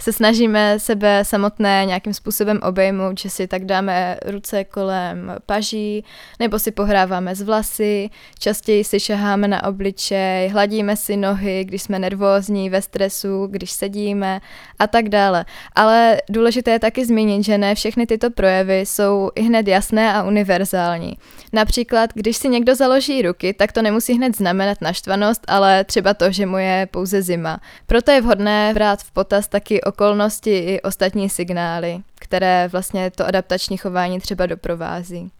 se 0.00 0.12
snažíme 0.12 0.78
sebe 0.78 1.24
samotné 1.24 1.84
nějakým 1.86 2.14
způsobem 2.14 2.60
obejmout, 2.62 3.20
že 3.20 3.30
si 3.30 3.46
tak 3.46 3.64
dáme 3.64 4.16
ruce 4.26 4.64
kolem 4.64 5.36
paží, 5.46 6.04
nebo 6.38 6.58
si 6.58 6.70
pohráváme 6.70 7.34
z 7.34 7.42
vlasy, 7.42 8.10
častěji 8.38 8.84
si 8.84 9.00
šaháme 9.00 9.48
na 9.48 9.64
obličej, 9.64 10.48
hladíme 10.48 10.96
si 10.96 11.16
nohy, 11.16 11.64
když 11.64 11.82
jsme 11.82 11.98
nervózní, 11.98 12.70
ve 12.70 12.82
stresu, 12.82 13.46
když 13.46 13.70
sedíme 13.70 14.40
a 14.78 14.86
tak 14.86 15.08
dále. 15.08 15.44
Ale 15.74 16.22
důležité 16.30 16.70
je 16.70 16.78
taky 16.78 17.06
zmínit, 17.06 17.44
že 17.44 17.58
ne 17.58 17.74
všechny 17.74 18.06
tyto 18.06 18.30
projevy 18.40 18.80
jsou 18.80 19.30
i 19.34 19.42
hned 19.42 19.68
jasné 19.68 20.14
a 20.14 20.22
univerzální. 20.22 21.18
Například, 21.52 22.10
když 22.14 22.36
si 22.36 22.48
někdo 22.48 22.74
založí 22.74 23.22
ruky, 23.22 23.54
tak 23.54 23.72
to 23.72 23.82
nemusí 23.82 24.12
hned 24.12 24.36
znamenat 24.36 24.80
naštvanost, 24.80 25.44
ale 25.48 25.84
třeba 25.84 26.14
to, 26.14 26.30
že 26.30 26.46
mu 26.46 26.58
je 26.58 26.88
pouze 26.90 27.22
zima. 27.22 27.60
Proto 27.86 28.10
je 28.10 28.20
vhodné 28.20 28.70
brát 28.74 29.02
v 29.02 29.10
potaz 29.10 29.48
taky 29.48 29.80
okolnosti 29.80 30.58
i 30.58 30.80
ostatní 30.80 31.28
signály, 31.28 32.00
které 32.14 32.68
vlastně 32.72 33.10
to 33.10 33.26
adaptační 33.26 33.76
chování 33.76 34.20
třeba 34.20 34.46
doprovází. 34.46 35.30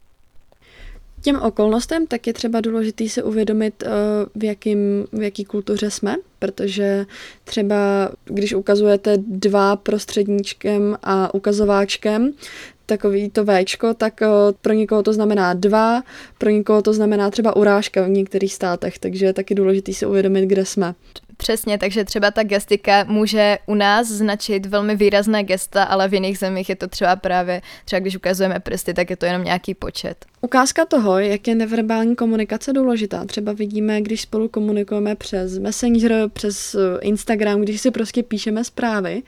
Těm 1.22 1.42
okolnostem 1.42 2.06
tak 2.06 2.26
je 2.26 2.32
třeba 2.32 2.60
důležité 2.60 3.08
si 3.08 3.22
uvědomit, 3.22 3.82
eh, 3.82 3.90
v, 4.34 4.44
jakým, 4.44 5.06
v 5.12 5.22
jaký 5.22 5.44
kultuře 5.44 5.90
jsme, 5.90 6.16
protože 6.38 7.06
třeba 7.44 8.10
když 8.24 8.54
ukazujete 8.54 9.14
dva 9.18 9.76
prostředníčkem 9.76 10.96
a 11.02 11.34
ukazováčkem, 11.34 12.32
takový 12.90 13.30
to 13.30 13.44
Včko, 13.44 13.94
tak 13.94 14.22
eh, 14.22 14.26
pro 14.60 14.72
někoho 14.72 15.02
to 15.02 15.12
znamená 15.12 15.54
dva, 15.54 16.02
pro 16.38 16.50
někoho 16.50 16.82
to 16.82 16.92
znamená 16.92 17.30
třeba 17.30 17.56
urážka 17.56 18.02
v 18.02 18.08
některých 18.08 18.54
státech, 18.54 18.98
takže 18.98 19.26
je 19.26 19.32
taky 19.32 19.54
důležité 19.54 19.92
si 19.92 20.06
uvědomit, 20.06 20.46
kde 20.46 20.64
jsme. 20.64 20.94
Přesně, 21.36 21.78
takže 21.78 22.04
třeba 22.04 22.30
ta 22.30 22.42
gestika 22.42 23.04
může 23.04 23.58
u 23.66 23.74
nás 23.74 24.08
značit 24.08 24.66
velmi 24.66 24.96
výrazné 24.96 25.44
gesta, 25.44 25.82
ale 25.84 26.08
v 26.08 26.14
jiných 26.14 26.38
zemích 26.38 26.68
je 26.68 26.76
to 26.76 26.88
třeba 26.88 27.16
právě, 27.16 27.62
třeba 27.84 28.00
když 28.00 28.16
ukazujeme 28.16 28.60
prsty, 28.60 28.94
tak 28.94 29.10
je 29.10 29.16
to 29.16 29.26
jenom 29.26 29.44
nějaký 29.44 29.74
počet. 29.74 30.24
Ukázka 30.40 30.84
toho, 30.84 31.18
jak 31.18 31.48
je 31.48 31.54
neverbální 31.54 32.16
komunikace 32.16 32.72
důležitá, 32.72 33.24
třeba 33.24 33.52
vidíme, 33.52 34.00
když 34.00 34.20
spolu 34.20 34.48
komunikujeme 34.48 35.14
přes 35.14 35.58
Messenger, 35.58 36.28
přes 36.32 36.74
eh, 36.74 36.98
Instagram, 37.00 37.60
když 37.60 37.80
si 37.80 37.90
prostě 37.90 38.22
píšeme 38.22 38.64
zprávy, 38.64 39.22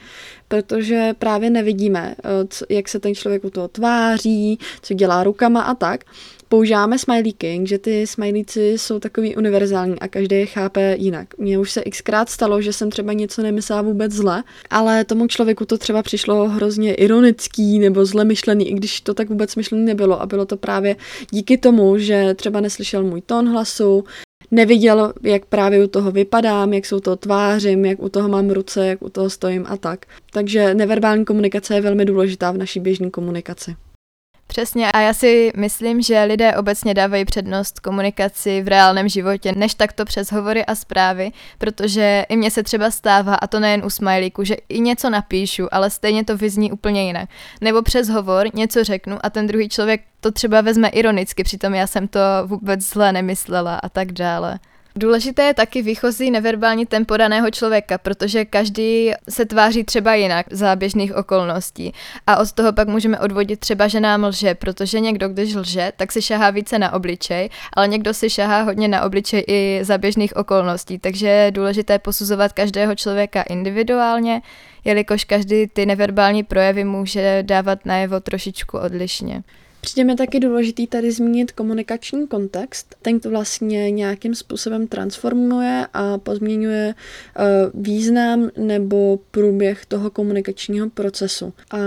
protože 0.53 1.15
právě 1.19 1.51
nevidíme, 1.51 2.15
eh, 2.19 2.75
jak 2.75 2.89
se 2.89 3.01
ten 3.01 3.15
člověk 3.15 3.45
u 3.45 3.51
toho 3.51 3.69
tváří, 3.69 4.59
co 4.83 4.95
dělá 4.95 5.25
rukama 5.25 5.63
a 5.63 5.75
tak 5.75 6.05
používáme 6.49 6.99
smajlíky, 6.99 7.61
že 7.65 7.79
ty 7.79 8.07
smajlíci 8.07 8.75
jsou 8.77 8.99
takový 8.99 9.37
univerzální 9.37 9.99
a 9.99 10.09
každý 10.09 10.37
je 10.37 10.47
chápe 10.47 10.97
jinak. 10.99 11.39
Mně 11.39 11.59
už 11.59 11.71
se 11.71 11.83
xkrát 11.83 12.29
stalo, 12.29 12.63
že 12.63 12.73
jsem 12.73 12.91
třeba 12.91 13.13
něco 13.13 13.43
nemyslela 13.43 13.83
vůbec 13.83 14.13
zle, 14.13 14.45
ale 14.71 15.05
tomu 15.05 15.27
člověku 15.27 15.65
to 15.65 15.79
třeba 15.79 16.03
přišlo 16.03 16.49
hrozně 16.49 16.95
ironický 16.95 17.79
nebo 17.79 18.07
zle 18.07 18.25
myšlený, 18.25 18.69
i 18.71 18.75
když 18.75 19.01
to 19.01 19.15
tak 19.15 19.29
vůbec 19.29 19.57
myšlený 19.57 19.85
nebylo 19.85 20.23
a 20.23 20.27
bylo 20.27 20.47
to 20.47 20.57
právě 20.57 20.97
díky 21.31 21.59
tomu, 21.59 21.99
že 21.99 22.35
třeba 22.35 22.61
neslyšel 22.61 23.03
můj 23.03 23.21
tón 23.21 23.49
hlasu, 23.49 24.05
neviděl, 24.53 25.13
jak 25.23 25.45
právě 25.45 25.85
u 25.85 25.87
toho 25.87 26.11
vypadám, 26.11 26.73
jak 26.73 26.87
jsou 26.87 27.01
to 27.01 27.17
tvářím, 27.17 27.85
jak 27.85 28.03
u 28.03 28.09
toho 28.09 28.29
mám 28.29 28.51
ruce, 28.51 28.87
jak 28.87 29.03
u 29.03 29.09
toho 29.09 29.31
stojím 29.31 29.67
a 29.69 29.77
tak. 29.77 30.07
Takže 30.33 30.75
neverbální 30.75 31.25
komunikace 31.25 31.75
je 31.75 31.81
velmi 31.81 32.05
důležitá 32.05 32.51
v 32.51 32.59
naší 32.59 32.81
běžné 32.81 33.11
komunikaci. 33.11 33.77
Přesně 34.53 34.93
a 34.93 35.01
já 35.01 35.15
si 35.15 35.53
myslím, 35.57 36.03
že 36.03 36.23
lidé 36.23 36.57
obecně 36.57 36.95
dávají 36.95 37.25
přednost 37.25 37.81
komunikaci 37.81 38.63
v 38.63 38.69
reálném 38.69 39.09
životě, 39.09 39.53
než 39.57 39.75
takto 39.75 40.05
přes 40.05 40.33
hovory 40.33 40.65
a 40.65 40.75
zprávy, 40.75 41.31
protože 41.59 42.25
i 42.29 42.37
mně 42.37 42.51
se 42.51 42.63
třeba 42.63 42.91
stává, 42.91 43.35
a 43.35 43.47
to 43.47 43.61
nejen 43.61 43.85
u 43.85 43.91
smajlíku, 43.91 44.45
že 44.45 44.55
i 44.69 44.81
něco 44.81 45.11
napíšu, 45.11 45.75
ale 45.75 45.91
stejně 45.91 46.25
to 46.25 46.37
vyzní 46.37 46.73
úplně 46.73 47.07
jinak. 47.07 47.29
Nebo 47.61 47.83
přes 47.83 48.09
hovor 48.09 48.47
něco 48.55 48.85
řeknu 48.85 49.19
a 49.23 49.31
ten 49.31 49.47
druhý 49.47 49.69
člověk 49.69 50.01
to 50.21 50.31
třeba 50.31 50.61
vezme 50.61 50.89
ironicky, 50.89 51.45
přitom 51.45 51.75
já 51.75 51.87
jsem 51.87 52.09
to 52.09 52.21
vůbec 52.47 52.81
zle 52.81 53.13
nemyslela 53.13 53.77
a 53.77 53.89
tak 53.89 54.13
dále. 54.13 54.59
Důležité 54.97 55.43
je 55.43 55.55
taky 55.55 55.83
výchozí 55.83 56.31
neverbální 56.31 56.87
tempo 56.87 57.17
daného 57.17 57.51
člověka, 57.51 57.99
protože 57.99 58.45
každý 58.45 59.13
se 59.29 59.45
tváří 59.45 59.85
třeba 59.85 60.15
jinak 60.15 60.47
za 60.51 60.77
běžných 60.77 61.17
okolností. 61.17 61.93
A 62.27 62.37
od 62.37 62.53
toho 62.53 62.73
pak 62.73 62.89
můžeme 62.89 63.19
odvodit 63.19 63.61
třeba, 63.61 63.89
že 63.89 64.01
nám 64.01 64.25
lže, 64.25 64.55
protože 64.55 65.01
někdo, 65.01 65.29
když 65.29 65.55
lže, 65.55 65.93
tak 65.97 66.13
si 66.13 66.23
šahá 66.23 66.51
více 66.51 66.79
na 66.79 66.93
obličej, 66.93 67.49
ale 67.73 67.89
někdo 67.89 68.15
si 68.15 68.31
šahá 68.31 68.63
hodně 68.63 68.89
na 68.89 69.03
obličej 69.03 69.45
i 69.47 69.81
za 69.83 69.99
běžných 69.99 70.37
okolností. 70.37 70.99
Takže 70.99 71.29
je 71.29 71.51
důležité 71.51 71.99
posuzovat 71.99 72.53
každého 72.53 72.95
člověka 72.95 73.43
individuálně, 73.43 74.43
jelikož 74.85 75.25
každý 75.25 75.67
ty 75.67 75.87
neverbální 75.87 76.43
projevy 76.43 76.85
může 76.85 77.43
dávat 77.43 77.87
najevo 77.87 78.21
trošičku 78.21 78.79
odlišně. 78.79 79.43
Přijde 79.85 80.05
mi 80.05 80.17
taky 80.17 80.41
důležitý 80.41 80.87
tady 80.87 81.13
zmínit 81.13 81.53
komunikační 81.53 82.27
kontext. 82.27 82.97
Ten 83.03 83.21
to 83.21 83.31
vlastně 83.31 83.91
nějakým 83.91 84.35
způsobem 84.35 84.87
transformuje 84.87 85.87
a 85.95 86.19
pozměňuje 86.19 86.95
uh, 86.95 87.83
význam 87.83 88.51
nebo 88.57 89.19
průběh 89.31 89.87
toho 89.87 90.11
komunikačního 90.11 90.91
procesu. 90.91 91.53
A 91.71 91.79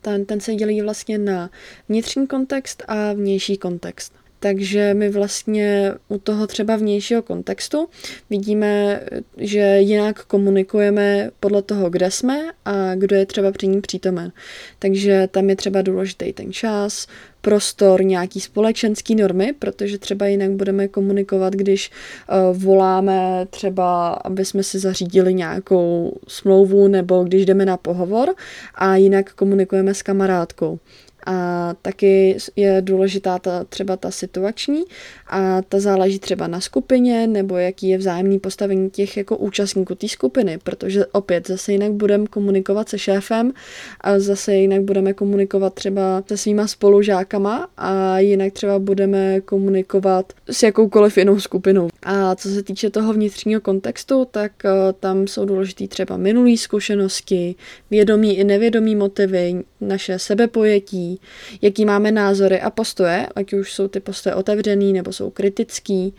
ten, 0.00 0.24
ten 0.24 0.40
se 0.40 0.54
dělí 0.54 0.82
vlastně 0.82 1.18
na 1.18 1.50
vnitřní 1.88 2.26
kontext 2.26 2.82
a 2.88 3.12
vnější 3.12 3.56
kontext. 3.56 4.21
Takže 4.42 4.94
my 4.94 5.08
vlastně 5.08 5.92
u 6.08 6.18
toho 6.18 6.46
třeba 6.46 6.76
vnějšího 6.76 7.22
kontextu 7.22 7.88
vidíme, 8.30 9.00
že 9.36 9.78
jinak 9.80 10.24
komunikujeme 10.24 11.30
podle 11.40 11.62
toho, 11.62 11.90
kde 11.90 12.10
jsme 12.10 12.38
a 12.64 12.94
kdo 12.94 13.16
je 13.16 13.26
třeba 13.26 13.52
při 13.52 13.68
ní 13.68 13.80
přítomen. 13.80 14.32
Takže 14.78 15.28
tam 15.30 15.50
je 15.50 15.56
třeba 15.56 15.82
důležitý 15.82 16.32
ten 16.32 16.52
čas, 16.52 17.06
prostor, 17.40 18.04
nějaký 18.04 18.40
společenský 18.40 19.14
normy, 19.14 19.52
protože 19.58 19.98
třeba 19.98 20.26
jinak 20.26 20.50
budeme 20.50 20.88
komunikovat, 20.88 21.52
když 21.52 21.90
uh, 21.90 22.56
voláme 22.56 23.46
třeba, 23.50 24.08
aby 24.08 24.44
jsme 24.44 24.62
si 24.62 24.78
zařídili 24.78 25.34
nějakou 25.34 26.18
smlouvu 26.28 26.88
nebo 26.88 27.24
když 27.24 27.46
jdeme 27.46 27.66
na 27.66 27.76
pohovor 27.76 28.34
a 28.74 28.96
jinak 28.96 29.32
komunikujeme 29.32 29.94
s 29.94 30.02
kamarádkou. 30.02 30.78
A 31.26 31.74
taky 31.82 32.36
je 32.56 32.76
důležitá 32.80 33.38
ta, 33.38 33.64
třeba 33.64 33.96
ta 33.96 34.10
situační 34.10 34.84
a 35.30 35.62
ta 35.62 35.80
záleží 35.80 36.18
třeba 36.18 36.46
na 36.46 36.60
skupině 36.60 37.26
nebo 37.26 37.56
jaký 37.56 37.88
je 37.88 37.98
vzájemný 37.98 38.38
postavení 38.38 38.90
těch 38.90 39.16
jako 39.16 39.36
účastníků 39.36 39.94
té 39.94 40.08
skupiny, 40.08 40.58
protože 40.58 41.06
opět 41.06 41.48
zase 41.48 41.72
jinak 41.72 41.92
budeme 41.92 42.26
komunikovat 42.26 42.88
se 42.88 42.98
šéfem 42.98 43.52
a 44.00 44.18
zase 44.18 44.54
jinak 44.54 44.82
budeme 44.82 45.12
komunikovat 45.12 45.74
třeba 45.74 46.22
se 46.28 46.36
svýma 46.36 46.66
spolužákama 46.66 47.68
a 47.76 48.18
jinak 48.18 48.52
třeba 48.52 48.78
budeme 48.78 49.40
komunikovat 49.40 50.32
s 50.50 50.62
jakoukoliv 50.62 51.18
jinou 51.18 51.40
skupinou. 51.40 51.88
A 52.02 52.34
co 52.34 52.48
se 52.48 52.62
týče 52.62 52.90
toho 52.90 53.12
vnitřního 53.12 53.60
kontextu, 53.60 54.26
tak 54.30 54.52
uh, 54.64 54.70
tam 55.00 55.26
jsou 55.26 55.44
důležité 55.44 55.88
třeba 55.88 56.16
minulé 56.16 56.56
zkušenosti, 56.56 57.54
vědomí 57.90 58.38
i 58.38 58.44
nevědomí 58.44 58.96
motivy, 58.96 59.64
naše 59.82 60.18
sebepojetí, 60.18 61.20
jaký 61.62 61.84
máme 61.84 62.12
názory 62.12 62.60
a 62.60 62.70
postoje, 62.70 63.26
ať 63.34 63.52
už 63.52 63.72
jsou 63.72 63.88
ty 63.88 64.00
postoje 64.00 64.34
otevřený 64.34 64.92
nebo 64.92 65.12
jsou 65.12 65.30
kritický 65.30 66.14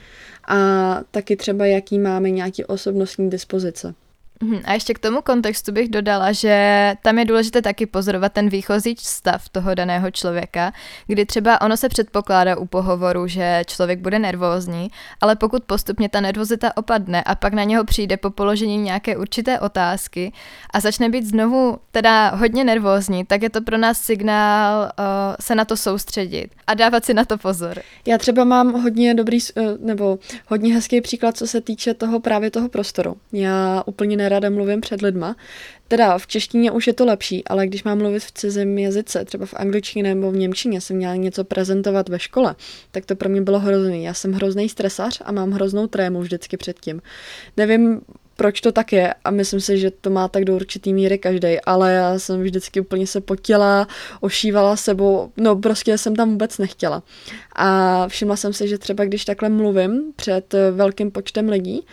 a 0.48 1.02
taky 1.12 1.36
třeba 1.36 1.66
jaký 1.66 2.00
máme 2.00 2.30
nějaký 2.30 2.66
osobnostní 2.66 3.30
dispozice. 3.30 3.94
Mhm, 4.42 4.62
a 4.66 4.74
ještě 4.74 4.94
k 4.94 5.00
tomu 5.00 5.22
kontextu 5.22 5.72
bych 5.72 5.90
dodala, 5.90 6.32
že 6.32 6.94
tam 7.02 7.20
je 7.20 7.26
důležité 7.26 7.62
taky 7.62 7.86
pozorovat 7.86 8.34
ten 8.34 8.50
výchozí 8.50 8.96
stav 9.00 9.50
toho 9.50 9.76
daného 9.76 10.12
člověka, 10.12 10.74
kdy 11.08 11.26
třeba 11.26 11.62
ono 11.62 11.78
se 11.78 11.90
předpokládá 11.90 12.58
u 12.58 12.66
pohovoru, 12.66 13.28
že 13.28 13.62
člověk 13.68 14.00
bude 14.00 14.20
nervózní, 14.20 14.88
ale 15.22 15.36
pokud 15.36 15.64
postupně 15.64 16.10
ta 16.10 16.22
nervozita 16.22 16.78
opadne 16.78 17.24
a 17.24 17.36
pak 17.36 17.54
na 17.54 17.64
něho 17.64 17.84
přijde 17.84 18.18
po 18.18 18.30
položení 18.30 18.78
nějaké 18.78 19.18
určité 19.18 19.60
otázky 19.60 20.32
a 20.74 20.80
začne 20.80 21.10
být 21.10 21.26
znovu 21.26 21.78
teda 21.92 22.30
hodně 22.30 22.64
nervózní, 22.64 23.26
tak 23.26 23.42
je 23.42 23.50
to 23.50 23.62
pro 23.62 23.78
nás 23.78 24.02
signál 24.02 24.82
uh, 24.82 25.06
se 25.40 25.56
na 25.56 25.66
to 25.66 25.78
soustředit 25.78 26.48
a 26.68 26.74
dávat 26.74 27.06
si 27.06 27.14
na 27.14 27.26
to 27.26 27.38
pozor. 27.38 27.82
Já 28.08 28.18
třeba 28.18 28.44
mám 28.44 28.82
hodně 28.82 29.14
dobrý, 29.14 29.38
uh, 29.56 29.64
nebo 29.80 30.20
hodně 30.48 30.74
hezký 30.74 31.02
příklad, 31.02 31.38
co 31.38 31.48
se 31.48 31.62
týče 31.62 31.94
toho 31.94 32.20
právě 32.20 32.52
toho 32.52 32.70
prostoru. 32.70 33.18
Já 33.32 33.84
úplně 33.86 34.18
nerada 34.24 34.50
mluvím 34.50 34.82
před 34.82 35.02
lidma. 35.02 35.36
Teda 35.88 36.18
v 36.18 36.28
češtině 36.28 36.72
už 36.72 36.88
je 36.88 36.94
to 36.94 37.06
lepší, 37.06 37.44
ale 37.48 37.68
když 37.68 37.84
mám 37.84 37.98
mluvit 37.98 38.24
v 38.24 38.32
cizím 38.32 38.78
jazyce, 38.78 39.26
třeba 39.26 39.46
v 39.46 39.54
angličtině 39.54 40.04
nebo 40.04 40.32
v 40.32 40.38
němčině, 40.38 40.82
jsem 40.82 40.96
měla 40.96 41.16
něco 41.16 41.44
prezentovat 41.44 42.10
ve 42.10 42.20
škole, 42.20 42.56
tak 42.92 43.06
to 43.06 43.16
pro 43.16 43.30
mě 43.30 43.42
bylo 43.42 43.60
hrozný. 43.60 44.04
Já 44.04 44.14
jsem 44.14 44.34
hrozný 44.34 44.70
stresař 44.70 45.22
a 45.26 45.32
mám 45.32 45.52
hroznou 45.52 45.88
trému 45.88 46.22
vždycky 46.22 46.58
předtím. 46.58 47.02
Nevím, 47.58 48.02
proč 48.36 48.62
to 48.62 48.72
tak 48.72 48.94
je 48.94 49.14
a 49.24 49.32
myslím 49.32 49.62
si, 49.62 49.78
že 49.78 49.92
to 49.92 50.10
má 50.10 50.28
tak 50.28 50.46
do 50.46 50.56
určitý 50.56 50.94
míry 50.94 51.18
každý, 51.18 51.62
ale 51.62 51.94
já 51.94 52.20
jsem 52.20 52.42
vždycky 52.42 52.80
úplně 52.80 53.08
se 53.08 53.22
potila, 53.22 53.88
ošívala 54.22 54.76
sebou, 54.76 55.32
no 55.38 55.56
prostě 55.56 55.98
jsem 55.98 56.16
tam 56.16 56.30
vůbec 56.30 56.58
nechtěla. 56.58 57.04
A 57.56 58.08
všimla 58.08 58.36
jsem 58.36 58.54
si, 58.54 58.68
že 58.68 58.78
třeba 58.78 59.06
když 59.06 59.26
takhle 59.26 59.50
mluvím 59.50 60.14
před 60.16 60.56
velkým 60.72 61.12
počtem 61.12 61.50
lidí, 61.50 61.86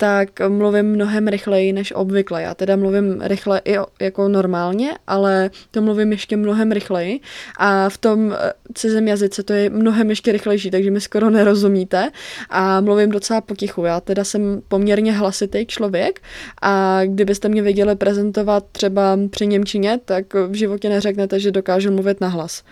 tak 0.00 0.40
mluvím 0.48 0.86
mnohem 0.86 1.28
rychleji 1.28 1.72
než 1.72 1.92
obvykle. 1.92 2.42
Já 2.42 2.54
teda 2.54 2.76
mluvím 2.76 3.20
rychle 3.20 3.60
i 3.64 3.76
jako 4.00 4.28
normálně, 4.28 4.90
ale 5.06 5.50
to 5.70 5.82
mluvím 5.82 6.12
ještě 6.12 6.36
mnohem 6.36 6.72
rychleji 6.72 7.20
a 7.58 7.88
v 7.88 7.98
tom 7.98 8.32
eh, 8.32 8.52
cizím 8.74 9.08
jazyce 9.08 9.42
to 9.42 9.52
je 9.52 9.70
mnohem 9.70 10.10
ještě 10.10 10.32
rychlejší, 10.32 10.70
takže 10.70 10.90
mi 10.90 11.00
skoro 11.00 11.30
nerozumíte 11.30 12.10
a 12.50 12.80
mluvím 12.80 13.10
docela 13.10 13.40
potichu. 13.40 13.84
Já 13.84 14.00
teda 14.00 14.24
jsem 14.24 14.62
poměrně 14.68 15.12
hlasitý 15.12 15.66
člověk 15.66 16.20
a 16.62 17.00
kdybyste 17.04 17.48
mě 17.48 17.62
viděli 17.62 17.96
prezentovat 17.96 18.64
třeba 18.72 19.18
při 19.30 19.46
Němčině, 19.46 20.00
tak 20.04 20.34
v 20.34 20.54
životě 20.54 20.88
neřeknete, 20.88 21.40
že 21.40 21.50
dokážu 21.50 21.92
mluvit 21.92 22.20
na 22.20 22.28
hlas 22.28 22.62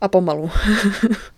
a 0.00 0.08
pomalu. 0.08 0.50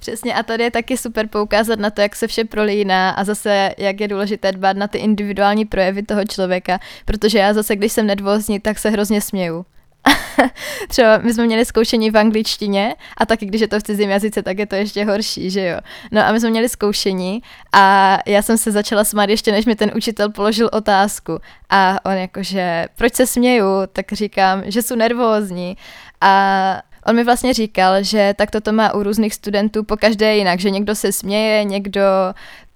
Přesně 0.00 0.34
a 0.34 0.42
tady 0.42 0.64
je 0.64 0.70
taky 0.70 0.96
super 0.96 1.26
poukázat 1.26 1.78
na 1.78 1.90
to, 1.90 2.00
jak 2.00 2.16
se 2.16 2.26
vše 2.26 2.44
prolíná 2.44 3.10
a 3.10 3.24
zase, 3.24 3.74
jak 3.78 4.00
je 4.00 4.08
důležité 4.08 4.52
dbát 4.52 4.76
na 4.76 4.88
ty 4.88 4.98
individuální 4.98 5.64
projevy 5.64 6.02
toho 6.02 6.24
člověka, 6.24 6.78
protože 7.04 7.38
já 7.38 7.52
zase, 7.52 7.76
když 7.76 7.92
jsem 7.92 8.06
nervózní, 8.06 8.60
tak 8.60 8.78
se 8.78 8.90
hrozně 8.90 9.20
směju. 9.20 9.64
Třeba 10.88 11.18
my 11.18 11.34
jsme 11.34 11.46
měli 11.46 11.64
zkoušení 11.64 12.10
v 12.10 12.16
angličtině 12.16 12.94
a 13.16 13.26
taky, 13.26 13.46
když 13.46 13.60
je 13.60 13.68
to 13.68 13.80
v 13.80 13.82
cizím 13.82 14.10
jazyce, 14.10 14.42
tak 14.42 14.58
je 14.58 14.66
to 14.66 14.74
ještě 14.74 15.04
horší, 15.04 15.50
že 15.50 15.66
jo. 15.66 15.78
No 16.12 16.26
a 16.26 16.32
my 16.32 16.40
jsme 16.40 16.50
měli 16.50 16.68
zkoušení 16.68 17.42
a 17.72 18.18
já 18.26 18.42
jsem 18.42 18.58
se 18.58 18.70
začala 18.70 19.04
smát 19.04 19.28
ještě, 19.28 19.52
než 19.52 19.66
mi 19.66 19.76
ten 19.76 19.90
učitel 19.96 20.30
položil 20.30 20.70
otázku. 20.72 21.38
A 21.70 22.04
on 22.04 22.12
jakože, 22.12 22.86
proč 22.96 23.14
se 23.14 23.26
směju? 23.26 23.66
Tak 23.92 24.12
říkám, 24.12 24.62
že 24.66 24.82
jsou 24.82 24.94
nervózní. 24.94 25.76
A 26.20 26.82
On 27.06 27.16
mi 27.16 27.24
vlastně 27.24 27.54
říkal, 27.54 28.02
že 28.02 28.34
tak 28.36 28.50
to 28.50 28.72
má 28.72 28.94
u 28.94 29.02
různých 29.02 29.34
studentů 29.34 29.84
po 29.84 29.96
každé 29.96 30.36
jinak, 30.36 30.60
že 30.60 30.70
někdo 30.70 30.94
se 30.94 31.12
směje, 31.12 31.64
někdo 31.64 32.00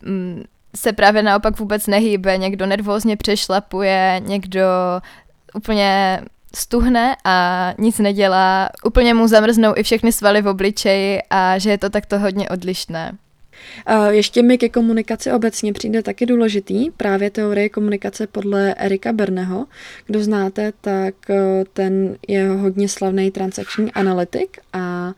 mm, 0.03 0.43
se 0.77 0.93
právě 0.93 1.23
naopak 1.23 1.59
vůbec 1.59 1.87
nehýbe, 1.87 2.39
někdo 2.39 2.67
nervózně 2.67 3.17
přešlapuje, 3.17 4.21
někdo 4.25 4.67
úplně 5.55 6.21
stuhne 6.55 7.17
a 7.25 7.75
nic 7.79 7.99
nedělá, 7.99 8.69
úplně 8.85 9.15
mu 9.15 9.29
zamrznou 9.29 9.73
i 9.77 9.83
všechny 9.83 10.13
svaly 10.13 10.43
v 10.43 10.49
obličeji 10.49 11.21
a 11.31 11.59
že 11.59 11.71
je 11.71 11.79
to 11.79 11.91
takto 11.91 12.19
hodně 12.19 12.49
odlišné. 12.49 13.13
Ještě 14.11 14.43
mi 14.43 14.59
ke 14.59 14.69
komunikaci 14.69 15.33
obecně 15.33 15.73
přijde 15.73 16.03
taky 16.03 16.27
důležitý 16.27 16.91
právě 16.91 17.31
teorie 17.31 17.69
komunikace 17.69 18.27
podle 18.27 18.75
Erika 18.75 19.13
Berneho. 19.13 19.67
Kdo 20.07 20.23
znáte, 20.23 20.73
tak 20.81 21.15
eh, 21.31 21.65
ten 21.73 22.17
je 22.29 22.49
hodně 22.49 22.89
slavný 22.89 23.31
transakční 23.31 23.93
analytik 23.93 24.59
a 24.73 25.13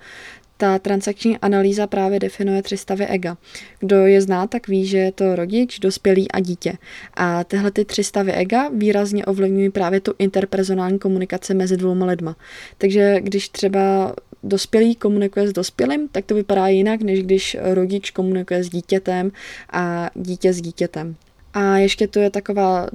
ta 0.56 0.78
transakční 0.78 1.38
analýza 1.38 1.86
právě 1.86 2.18
definuje 2.18 2.62
tři 2.62 2.76
stavy 2.76 3.06
ega. 3.06 3.36
Kdo 3.78 3.96
je 4.06 4.20
zná, 4.20 4.46
tak 4.46 4.68
ví, 4.68 4.86
že 4.86 4.98
je 4.98 5.12
to 5.12 5.36
rodič, 5.36 5.78
dospělý 5.78 6.30
a 6.30 6.40
dítě. 6.40 6.72
A 7.14 7.44
tyhle 7.44 7.70
ty 7.70 7.84
tři 7.84 8.04
stavy 8.04 8.32
ega 8.32 8.68
výrazně 8.68 9.24
ovlivňují 9.24 9.70
právě 9.70 10.00
tu 10.00 10.14
interpersonální 10.18 10.98
komunikaci 10.98 11.54
mezi 11.54 11.76
dvouma 11.76 12.06
lidma. 12.06 12.36
Takže 12.78 13.20
když 13.20 13.48
třeba 13.48 14.14
dospělý 14.48 14.94
komunikuje 14.94 15.48
s 15.48 15.52
dospělým, 15.52 16.08
tak 16.08 16.24
to 16.24 16.34
vypadá 16.34 16.68
jinak, 16.68 17.02
než 17.02 17.22
když 17.22 17.56
rodič 17.60 18.10
komunikuje 18.10 18.64
s 18.64 18.68
dítětem 18.68 19.32
a 19.72 20.10
dítě 20.14 20.52
s 20.52 20.60
dítětem. 20.60 21.16
A 21.54 21.76
ještě 21.76 22.08
tu 22.08 22.18
je 22.18 22.30
taková 22.30 22.86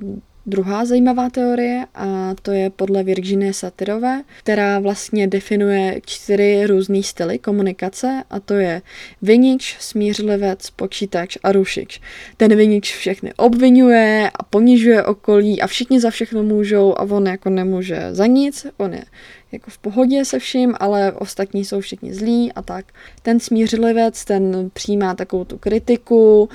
druhá 0.45 0.85
zajímavá 0.85 1.29
teorie 1.29 1.85
a 1.95 2.35
to 2.41 2.51
je 2.51 2.69
podle 2.69 3.03
Virginie 3.03 3.53
Satyrové, 3.53 4.21
která 4.39 4.79
vlastně 4.79 5.27
definuje 5.27 6.01
čtyři 6.05 6.65
různé 6.67 7.03
styly 7.03 7.39
komunikace 7.39 8.23
a 8.29 8.39
to 8.39 8.53
je 8.53 8.81
vinič, 9.21 9.77
smířlivec, 9.79 10.69
počítač 10.69 11.37
a 11.43 11.51
rušič. 11.51 12.01
Ten 12.37 12.55
vinič 12.55 12.95
všechny 12.95 13.33
obvinuje 13.33 14.31
a 14.39 14.43
ponižuje 14.43 15.03
okolí 15.03 15.61
a 15.61 15.67
všichni 15.67 15.99
za 15.99 16.09
všechno 16.09 16.43
můžou 16.43 16.97
a 16.97 17.01
on 17.01 17.27
jako 17.27 17.49
nemůže 17.49 18.09
za 18.11 18.25
nic, 18.25 18.67
on 18.77 18.93
je 18.93 19.03
jako 19.51 19.71
v 19.71 19.77
pohodě 19.77 20.25
se 20.25 20.39
vším, 20.39 20.75
ale 20.79 21.11
ostatní 21.11 21.65
jsou 21.65 21.79
všichni 21.79 22.13
zlí 22.13 22.53
a 22.53 22.61
tak. 22.61 22.85
Ten 23.21 23.39
smířlivec, 23.39 24.25
ten 24.25 24.69
přijímá 24.73 25.15
takovou 25.15 25.45
tu 25.45 25.57
kritiku, 25.57 26.49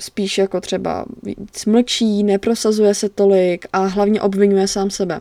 spíš 0.00 0.38
jako 0.38 0.60
třeba 0.60 1.04
víc 1.22 1.66
mlčí, 1.66 2.22
neprosazuje 2.22 2.94
se 2.94 3.08
tolik 3.08 3.66
a 3.72 3.78
hlavně 3.86 4.20
obvinuje 4.20 4.68
sám 4.68 4.90
sebe. 4.90 5.20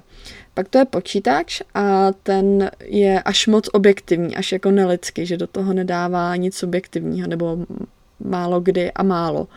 Pak 0.53 0.69
to 0.69 0.77
je 0.77 0.86
počítač 0.86 1.62
a 1.73 2.12
ten 2.12 2.71
je 2.84 3.21
až 3.21 3.47
moc 3.47 3.67
objektivní, 3.73 4.36
až 4.36 4.51
jako 4.51 4.71
nelidský, 4.71 5.25
že 5.25 5.38
do 5.38 5.47
toho 5.47 5.73
nedává 5.73 6.36
nic 6.36 6.55
subjektivního 6.55 7.27
nebo 7.27 7.57
málo 8.25 8.60
kdy 8.60 8.91
a 8.91 9.03
málo. 9.03 9.47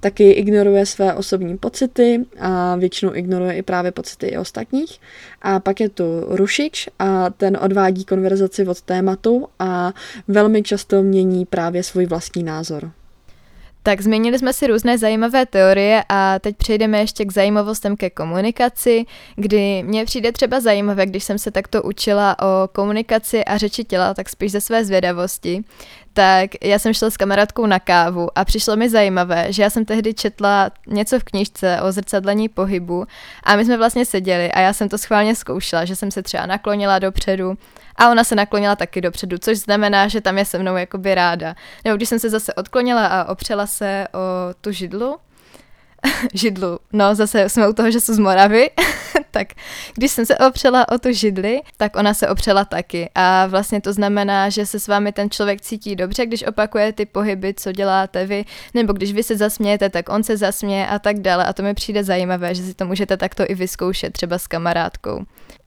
Taky 0.00 0.30
ignoruje 0.30 0.86
své 0.86 1.14
osobní 1.14 1.58
pocity 1.58 2.24
a 2.40 2.76
většinou 2.76 3.14
ignoruje 3.14 3.56
i 3.56 3.62
právě 3.62 3.92
pocity 3.92 4.26
i 4.26 4.38
ostatních. 4.38 5.00
A 5.42 5.60
pak 5.60 5.80
je 5.80 5.88
tu 5.88 6.04
rušič 6.28 6.88
a 6.98 7.30
ten 7.30 7.58
odvádí 7.62 8.04
konverzaci 8.04 8.66
od 8.66 8.80
tématu 8.80 9.48
a 9.58 9.92
velmi 10.28 10.62
často 10.62 11.02
mění 11.02 11.46
právě 11.46 11.82
svůj 11.82 12.06
vlastní 12.06 12.42
názor. 12.42 12.90
Tak 13.86 14.00
změnili 14.00 14.38
jsme 14.38 14.52
si 14.52 14.66
různé 14.66 14.98
zajímavé 14.98 15.46
teorie 15.46 16.04
a 16.08 16.38
teď 16.38 16.56
přejdeme 16.56 16.98
ještě 16.98 17.24
k 17.24 17.32
zajímavostem 17.32 17.96
ke 17.96 18.10
komunikaci, 18.10 19.04
kdy 19.36 19.82
mně 19.82 20.04
přijde 20.04 20.32
třeba 20.32 20.60
zajímavé, 20.60 21.06
když 21.06 21.24
jsem 21.24 21.38
se 21.38 21.50
takto 21.50 21.82
učila 21.82 22.36
o 22.38 22.68
komunikaci 22.68 23.44
a 23.44 23.58
řeči 23.58 23.84
těla, 23.84 24.14
tak 24.14 24.28
spíš 24.28 24.52
ze 24.52 24.60
své 24.60 24.84
zvědavosti, 24.84 25.64
tak 26.16 26.50
já 26.62 26.78
jsem 26.78 26.94
šla 26.94 27.10
s 27.10 27.16
kamarádkou 27.16 27.66
na 27.66 27.80
kávu 27.80 28.38
a 28.38 28.44
přišlo 28.44 28.76
mi 28.76 28.88
zajímavé, 28.88 29.52
že 29.52 29.62
já 29.62 29.70
jsem 29.70 29.84
tehdy 29.84 30.14
četla 30.14 30.70
něco 30.86 31.20
v 31.20 31.24
knižce 31.24 31.80
o 31.82 31.92
zrcadlení 31.92 32.48
pohybu 32.48 33.06
a 33.42 33.56
my 33.56 33.64
jsme 33.64 33.76
vlastně 33.76 34.04
seděli 34.04 34.52
a 34.52 34.60
já 34.60 34.72
jsem 34.72 34.88
to 34.88 34.98
schválně 34.98 35.34
zkoušela, 35.34 35.84
že 35.84 35.96
jsem 35.96 36.10
se 36.10 36.22
třeba 36.22 36.46
naklonila 36.46 36.98
dopředu 36.98 37.54
a 37.96 38.10
ona 38.10 38.24
se 38.24 38.34
naklonila 38.34 38.76
taky 38.76 39.00
dopředu, 39.00 39.38
což 39.38 39.58
znamená, 39.58 40.08
že 40.08 40.20
tam 40.20 40.38
je 40.38 40.44
se 40.44 40.58
mnou 40.58 40.76
jakoby 40.76 41.14
ráda. 41.14 41.54
Nebo 41.84 41.96
když 41.96 42.08
jsem 42.08 42.18
se 42.18 42.30
zase 42.30 42.54
odklonila 42.54 43.06
a 43.06 43.28
opřela 43.28 43.66
se 43.66 44.08
o 44.14 44.54
tu 44.60 44.72
židlu, 44.72 45.16
židlu. 46.34 46.78
No, 46.92 47.14
zase 47.14 47.48
jsme 47.48 47.68
u 47.68 47.72
toho, 47.72 47.90
že 47.90 48.00
jsou 48.00 48.14
z 48.14 48.18
Moravy, 48.18 48.70
tak 49.30 49.48
když 49.94 50.10
jsem 50.10 50.26
se 50.26 50.38
opřela 50.38 50.88
o 50.88 50.98
tu 50.98 51.12
židli, 51.12 51.60
tak 51.76 51.96
ona 51.96 52.14
se 52.14 52.28
opřela 52.28 52.64
taky. 52.64 53.10
A 53.14 53.46
vlastně 53.46 53.80
to 53.80 53.92
znamená, 53.92 54.48
že 54.48 54.66
se 54.66 54.80
s 54.80 54.88
vámi 54.88 55.12
ten 55.12 55.30
člověk 55.30 55.60
cítí 55.60 55.96
dobře, 55.96 56.26
když 56.26 56.42
opakuje 56.42 56.92
ty 56.92 57.06
pohyby, 57.06 57.54
co 57.54 57.72
děláte 57.72 58.26
vy, 58.26 58.44
nebo 58.74 58.92
když 58.92 59.12
vy 59.12 59.22
se 59.22 59.36
zasmějete, 59.36 59.90
tak 59.90 60.08
on 60.08 60.22
se 60.22 60.36
zasměje 60.36 60.86
a 60.86 60.98
tak 60.98 61.18
dále. 61.18 61.44
A 61.44 61.52
to 61.52 61.62
mi 61.62 61.74
přijde 61.74 62.04
zajímavé, 62.04 62.54
že 62.54 62.62
si 62.62 62.74
to 62.74 62.86
můžete 62.86 63.16
takto 63.16 63.44
i 63.48 63.54
vyzkoušet 63.54 64.12
třeba 64.12 64.38
s 64.38 64.46
kamarádkou. 64.46 65.24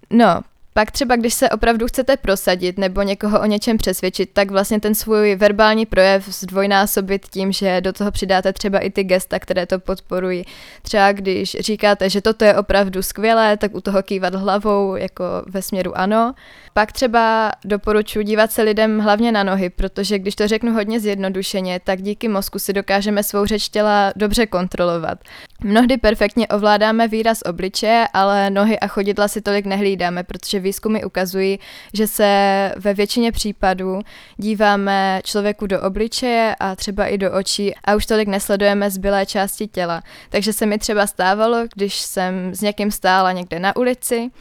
No, 0.09 0.41
pak 0.73 0.91
třeba, 0.91 1.15
když 1.15 1.33
se 1.33 1.49
opravdu 1.49 1.87
chcete 1.87 2.17
prosadit 2.17 2.77
nebo 2.77 3.01
někoho 3.01 3.41
o 3.41 3.45
něčem 3.45 3.77
přesvědčit, 3.77 4.29
tak 4.33 4.51
vlastně 4.51 4.79
ten 4.79 4.95
svůj 4.95 5.35
verbální 5.35 5.85
projev 5.85 6.27
zdvojnásobit 6.27 7.25
tím, 7.29 7.51
že 7.51 7.81
do 7.81 7.93
toho 7.93 8.11
přidáte 8.11 8.53
třeba 8.53 8.79
i 8.79 8.89
ty 8.89 9.03
gesta, 9.03 9.39
které 9.39 9.65
to 9.65 9.79
podporují. 9.79 10.45
Třeba 10.81 11.11
když 11.11 11.57
říkáte, 11.59 12.09
že 12.09 12.21
toto 12.21 12.45
je 12.45 12.57
opravdu 12.57 13.01
skvělé, 13.03 13.57
tak 13.57 13.75
u 13.75 13.81
toho 13.81 14.03
kývat 14.03 14.35
hlavou 14.35 14.95
jako 14.95 15.23
ve 15.47 15.61
směru 15.61 15.97
ano. 15.97 16.33
Pak 16.73 16.91
třeba 16.91 17.51
doporučuji 17.65 18.25
dívat 18.25 18.51
se 18.51 18.61
lidem 18.61 18.99
hlavně 18.99 19.31
na 19.31 19.43
nohy, 19.43 19.69
protože 19.69 20.19
když 20.19 20.35
to 20.35 20.47
řeknu 20.47 20.73
hodně 20.73 20.99
zjednodušeně, 20.99 21.79
tak 21.83 22.01
díky 22.01 22.27
mozku 22.27 22.59
si 22.59 22.73
dokážeme 22.73 23.23
svou 23.23 23.45
řeč 23.45 23.69
těla 23.69 24.13
dobře 24.15 24.45
kontrolovat. 24.45 25.19
Mnohdy 25.63 25.97
perfektně 25.97 26.47
ovládáme 26.47 27.07
výraz 27.07 27.39
obličeje, 27.49 28.07
ale 28.13 28.49
nohy 28.49 28.79
a 28.79 28.87
chodidla 28.87 29.27
si 29.27 29.41
tolik 29.41 29.65
nehlídáme, 29.65 30.23
protože 30.23 30.58
výzkumy 30.59 31.03
ukazují, 31.05 31.59
že 31.93 32.07
se 32.07 32.71
ve 32.77 32.93
většině 32.93 33.31
případů 33.31 34.01
díváme 34.37 35.21
člověku 35.23 35.67
do 35.67 35.81
obličeje 35.81 36.55
a 36.59 36.75
třeba 36.75 37.05
i 37.05 37.17
do 37.17 37.31
očí 37.33 37.75
a 37.83 37.95
už 37.95 38.05
tolik 38.05 38.27
nesledujeme 38.27 38.91
zbylé 38.91 39.25
části 39.25 39.67
těla. 39.67 40.03
Takže 40.29 40.53
se 40.53 40.65
mi 40.65 40.77
třeba 40.77 41.07
stávalo, 41.07 41.57
když 41.75 41.95
jsem 41.95 42.55
s 42.55 42.61
někým 42.61 42.91
stála 42.91 43.31
někde 43.31 43.59
na 43.59 43.75
ulici, 43.75 44.31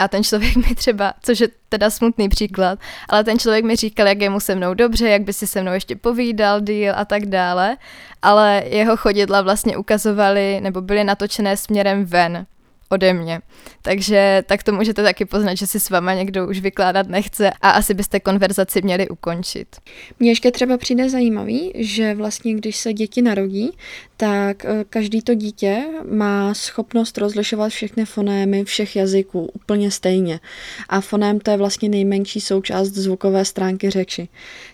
a 0.00 0.08
ten 0.08 0.24
člověk 0.24 0.56
mi 0.56 0.74
třeba, 0.74 1.14
což 1.22 1.40
je 1.40 1.48
teda 1.68 1.90
smutný 1.90 2.28
příklad, 2.28 2.78
ale 3.08 3.24
ten 3.24 3.38
člověk 3.38 3.64
mi 3.64 3.76
říkal, 3.76 4.06
jak 4.06 4.20
je 4.20 4.30
mu 4.30 4.40
se 4.40 4.54
mnou 4.54 4.74
dobře, 4.74 5.08
jak 5.08 5.22
by 5.22 5.32
si 5.32 5.46
se 5.46 5.62
mnou 5.62 5.72
ještě 5.72 5.96
povídal 5.96 6.60
díl 6.60 6.92
a 6.96 7.04
tak 7.04 7.26
dále, 7.26 7.76
ale 8.22 8.62
jeho 8.66 8.96
chodidla 8.96 9.42
vlastně 9.42 9.76
ukazovaly 9.76 10.60
nebo 10.60 10.80
byly 10.80 11.04
natočené 11.04 11.56
směrem 11.56 12.04
ven 12.04 12.46
ode 12.88 13.12
mě. 13.12 13.40
Takže 13.82 14.42
tak 14.46 14.62
to 14.62 14.72
můžete 14.72 15.02
taky 15.02 15.24
poznat, 15.24 15.54
že 15.54 15.66
si 15.66 15.80
s 15.80 15.90
váma 15.90 16.14
někdo 16.14 16.48
už 16.48 16.60
vykládat 16.60 17.08
nechce 17.08 17.50
a 17.50 17.70
asi 17.70 17.94
byste 17.94 18.20
konverzaci 18.20 18.82
měli 18.82 19.08
ukončit. 19.08 19.76
Mně 20.20 20.30
ještě 20.30 20.50
třeba 20.50 20.76
přijde 20.76 21.10
zajímavý, 21.10 21.72
že 21.74 22.14
vlastně 22.14 22.54
když 22.54 22.76
se 22.76 22.92
děti 22.92 23.22
narodí, 23.22 23.70
tak 24.16 24.64
eh, 24.64 24.84
každý 24.90 25.22
to 25.22 25.34
dítě 25.34 25.84
má 26.10 26.54
schopnost 26.54 27.18
rozlišovat 27.18 27.68
všechny 27.68 28.04
fonémy 28.04 28.64
všech 28.64 28.96
jazyků 28.96 29.50
úplně 29.52 29.90
stejně. 29.90 30.40
A 30.88 31.00
foném 31.00 31.40
to 31.40 31.50
je 31.50 31.56
vlastně 31.56 31.88
nejmenší 31.88 32.40
součást 32.40 32.88
zvukové 32.88 33.44
stránky 33.44 33.90
řeči. 33.90 34.28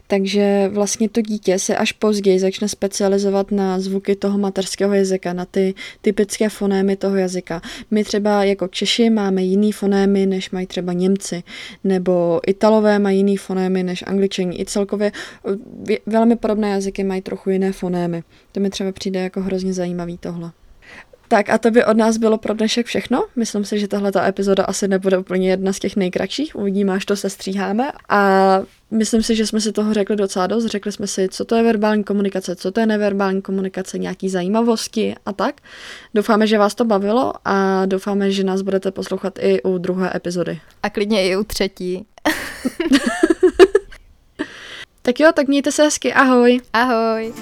Takže 0.07 0.70
vlastně 0.72 1.09
to 1.09 1.20
dítě 1.20 1.59
se 1.59 1.76
až 1.76 1.92
později 1.92 2.38
začne 2.38 2.68
specializovat 2.68 3.50
na 3.50 3.81
zvuky 3.81 4.16
toho 4.16 4.38
materského 4.38 4.94
jazyka, 4.94 5.33
na 5.33 5.44
ty 5.44 5.74
typické 6.00 6.48
fonémy 6.48 6.96
toho 6.96 7.16
jazyka. 7.16 7.62
My 7.90 8.05
třeba 8.05 8.44
jako 8.44 8.68
Češi 8.68 9.11
máme 9.11 9.42
jiný 9.42 9.72
fonémy, 9.72 10.26
než 10.26 10.50
mají 10.50 10.66
třeba 10.66 10.92
Němci, 10.92 11.42
nebo 11.85 12.40
Italové 12.46 12.98
mají 12.98 13.16
jiný 13.16 13.37
fonémy 13.37 13.83
než 13.83 14.05
Angličani. 14.07 14.61
I 14.61 14.64
celkově 14.64 15.12
eh, 15.92 15.96
velmi 16.07 16.37
podobné 16.37 16.70
jazyky 16.70 17.05
mají 17.05 17.22
trochu 17.22 17.50
jiné 17.50 17.72
fonémy. 17.72 18.22
To 18.52 18.60
mi 18.60 18.70
třeba 18.70 18.92
přijde 18.92 19.20
jako 19.20 19.40
hrozně 19.40 19.72
zajímavý 19.72 20.18
tohle. 20.18 20.52
Tak 21.32 21.50
a 21.50 21.58
to 21.58 21.70
by 21.70 21.84
od 21.84 21.96
nás 21.96 22.16
bylo 22.16 22.38
pro 22.38 22.54
dnešek 22.54 22.86
všechno. 22.86 23.24
Myslím 23.36 23.64
si, 23.64 23.78
že 23.78 23.88
tahle 23.88 24.12
epizoda 24.28 24.64
asi 24.64 24.88
nebude 24.88 25.18
úplně 25.18 25.50
jedna 25.50 25.72
z 25.72 25.78
těch 25.78 25.96
nejkratších. 25.96 26.56
Uvidíme, 26.56 26.92
až 26.92 27.04
to 27.04 27.16
se 27.16 27.30
stříháme. 27.30 27.92
A 28.08 28.60
myslím 28.90 29.22
si, 29.22 29.36
že 29.36 29.46
jsme 29.46 29.60
si 29.60 29.72
toho 29.72 29.94
řekli 29.94 30.16
docela 30.16 30.46
dost. 30.46 30.66
Řekli 30.66 30.92
jsme 30.92 31.06
si, 31.06 31.28
co 31.28 31.44
to 31.44 31.54
je 31.54 31.62
verbální 31.62 32.04
komunikace, 32.04 32.56
co 32.56 32.72
to 32.72 32.80
je 32.80 32.86
neverbální 32.86 33.42
komunikace, 33.42 33.98
nějaký 33.98 34.28
zajímavosti 34.28 35.14
a 35.26 35.32
tak. 35.32 35.60
Doufáme, 36.14 36.46
že 36.46 36.58
vás 36.58 36.74
to 36.74 36.84
bavilo 36.84 37.32
a 37.44 37.86
doufáme, 37.86 38.30
že 38.30 38.44
nás 38.44 38.62
budete 38.62 38.90
poslouchat 38.90 39.38
i 39.38 39.62
u 39.62 39.78
druhé 39.78 40.12
epizody. 40.14 40.60
A 40.82 40.90
klidně 40.90 41.28
i 41.28 41.36
u 41.36 41.44
třetí. 41.44 42.06
tak 45.02 45.20
jo, 45.20 45.30
tak 45.34 45.48
mějte 45.48 45.72
se 45.72 45.82
hezky. 45.82 46.12
Ahoj. 46.12 46.60
Ahoj. 46.72 47.32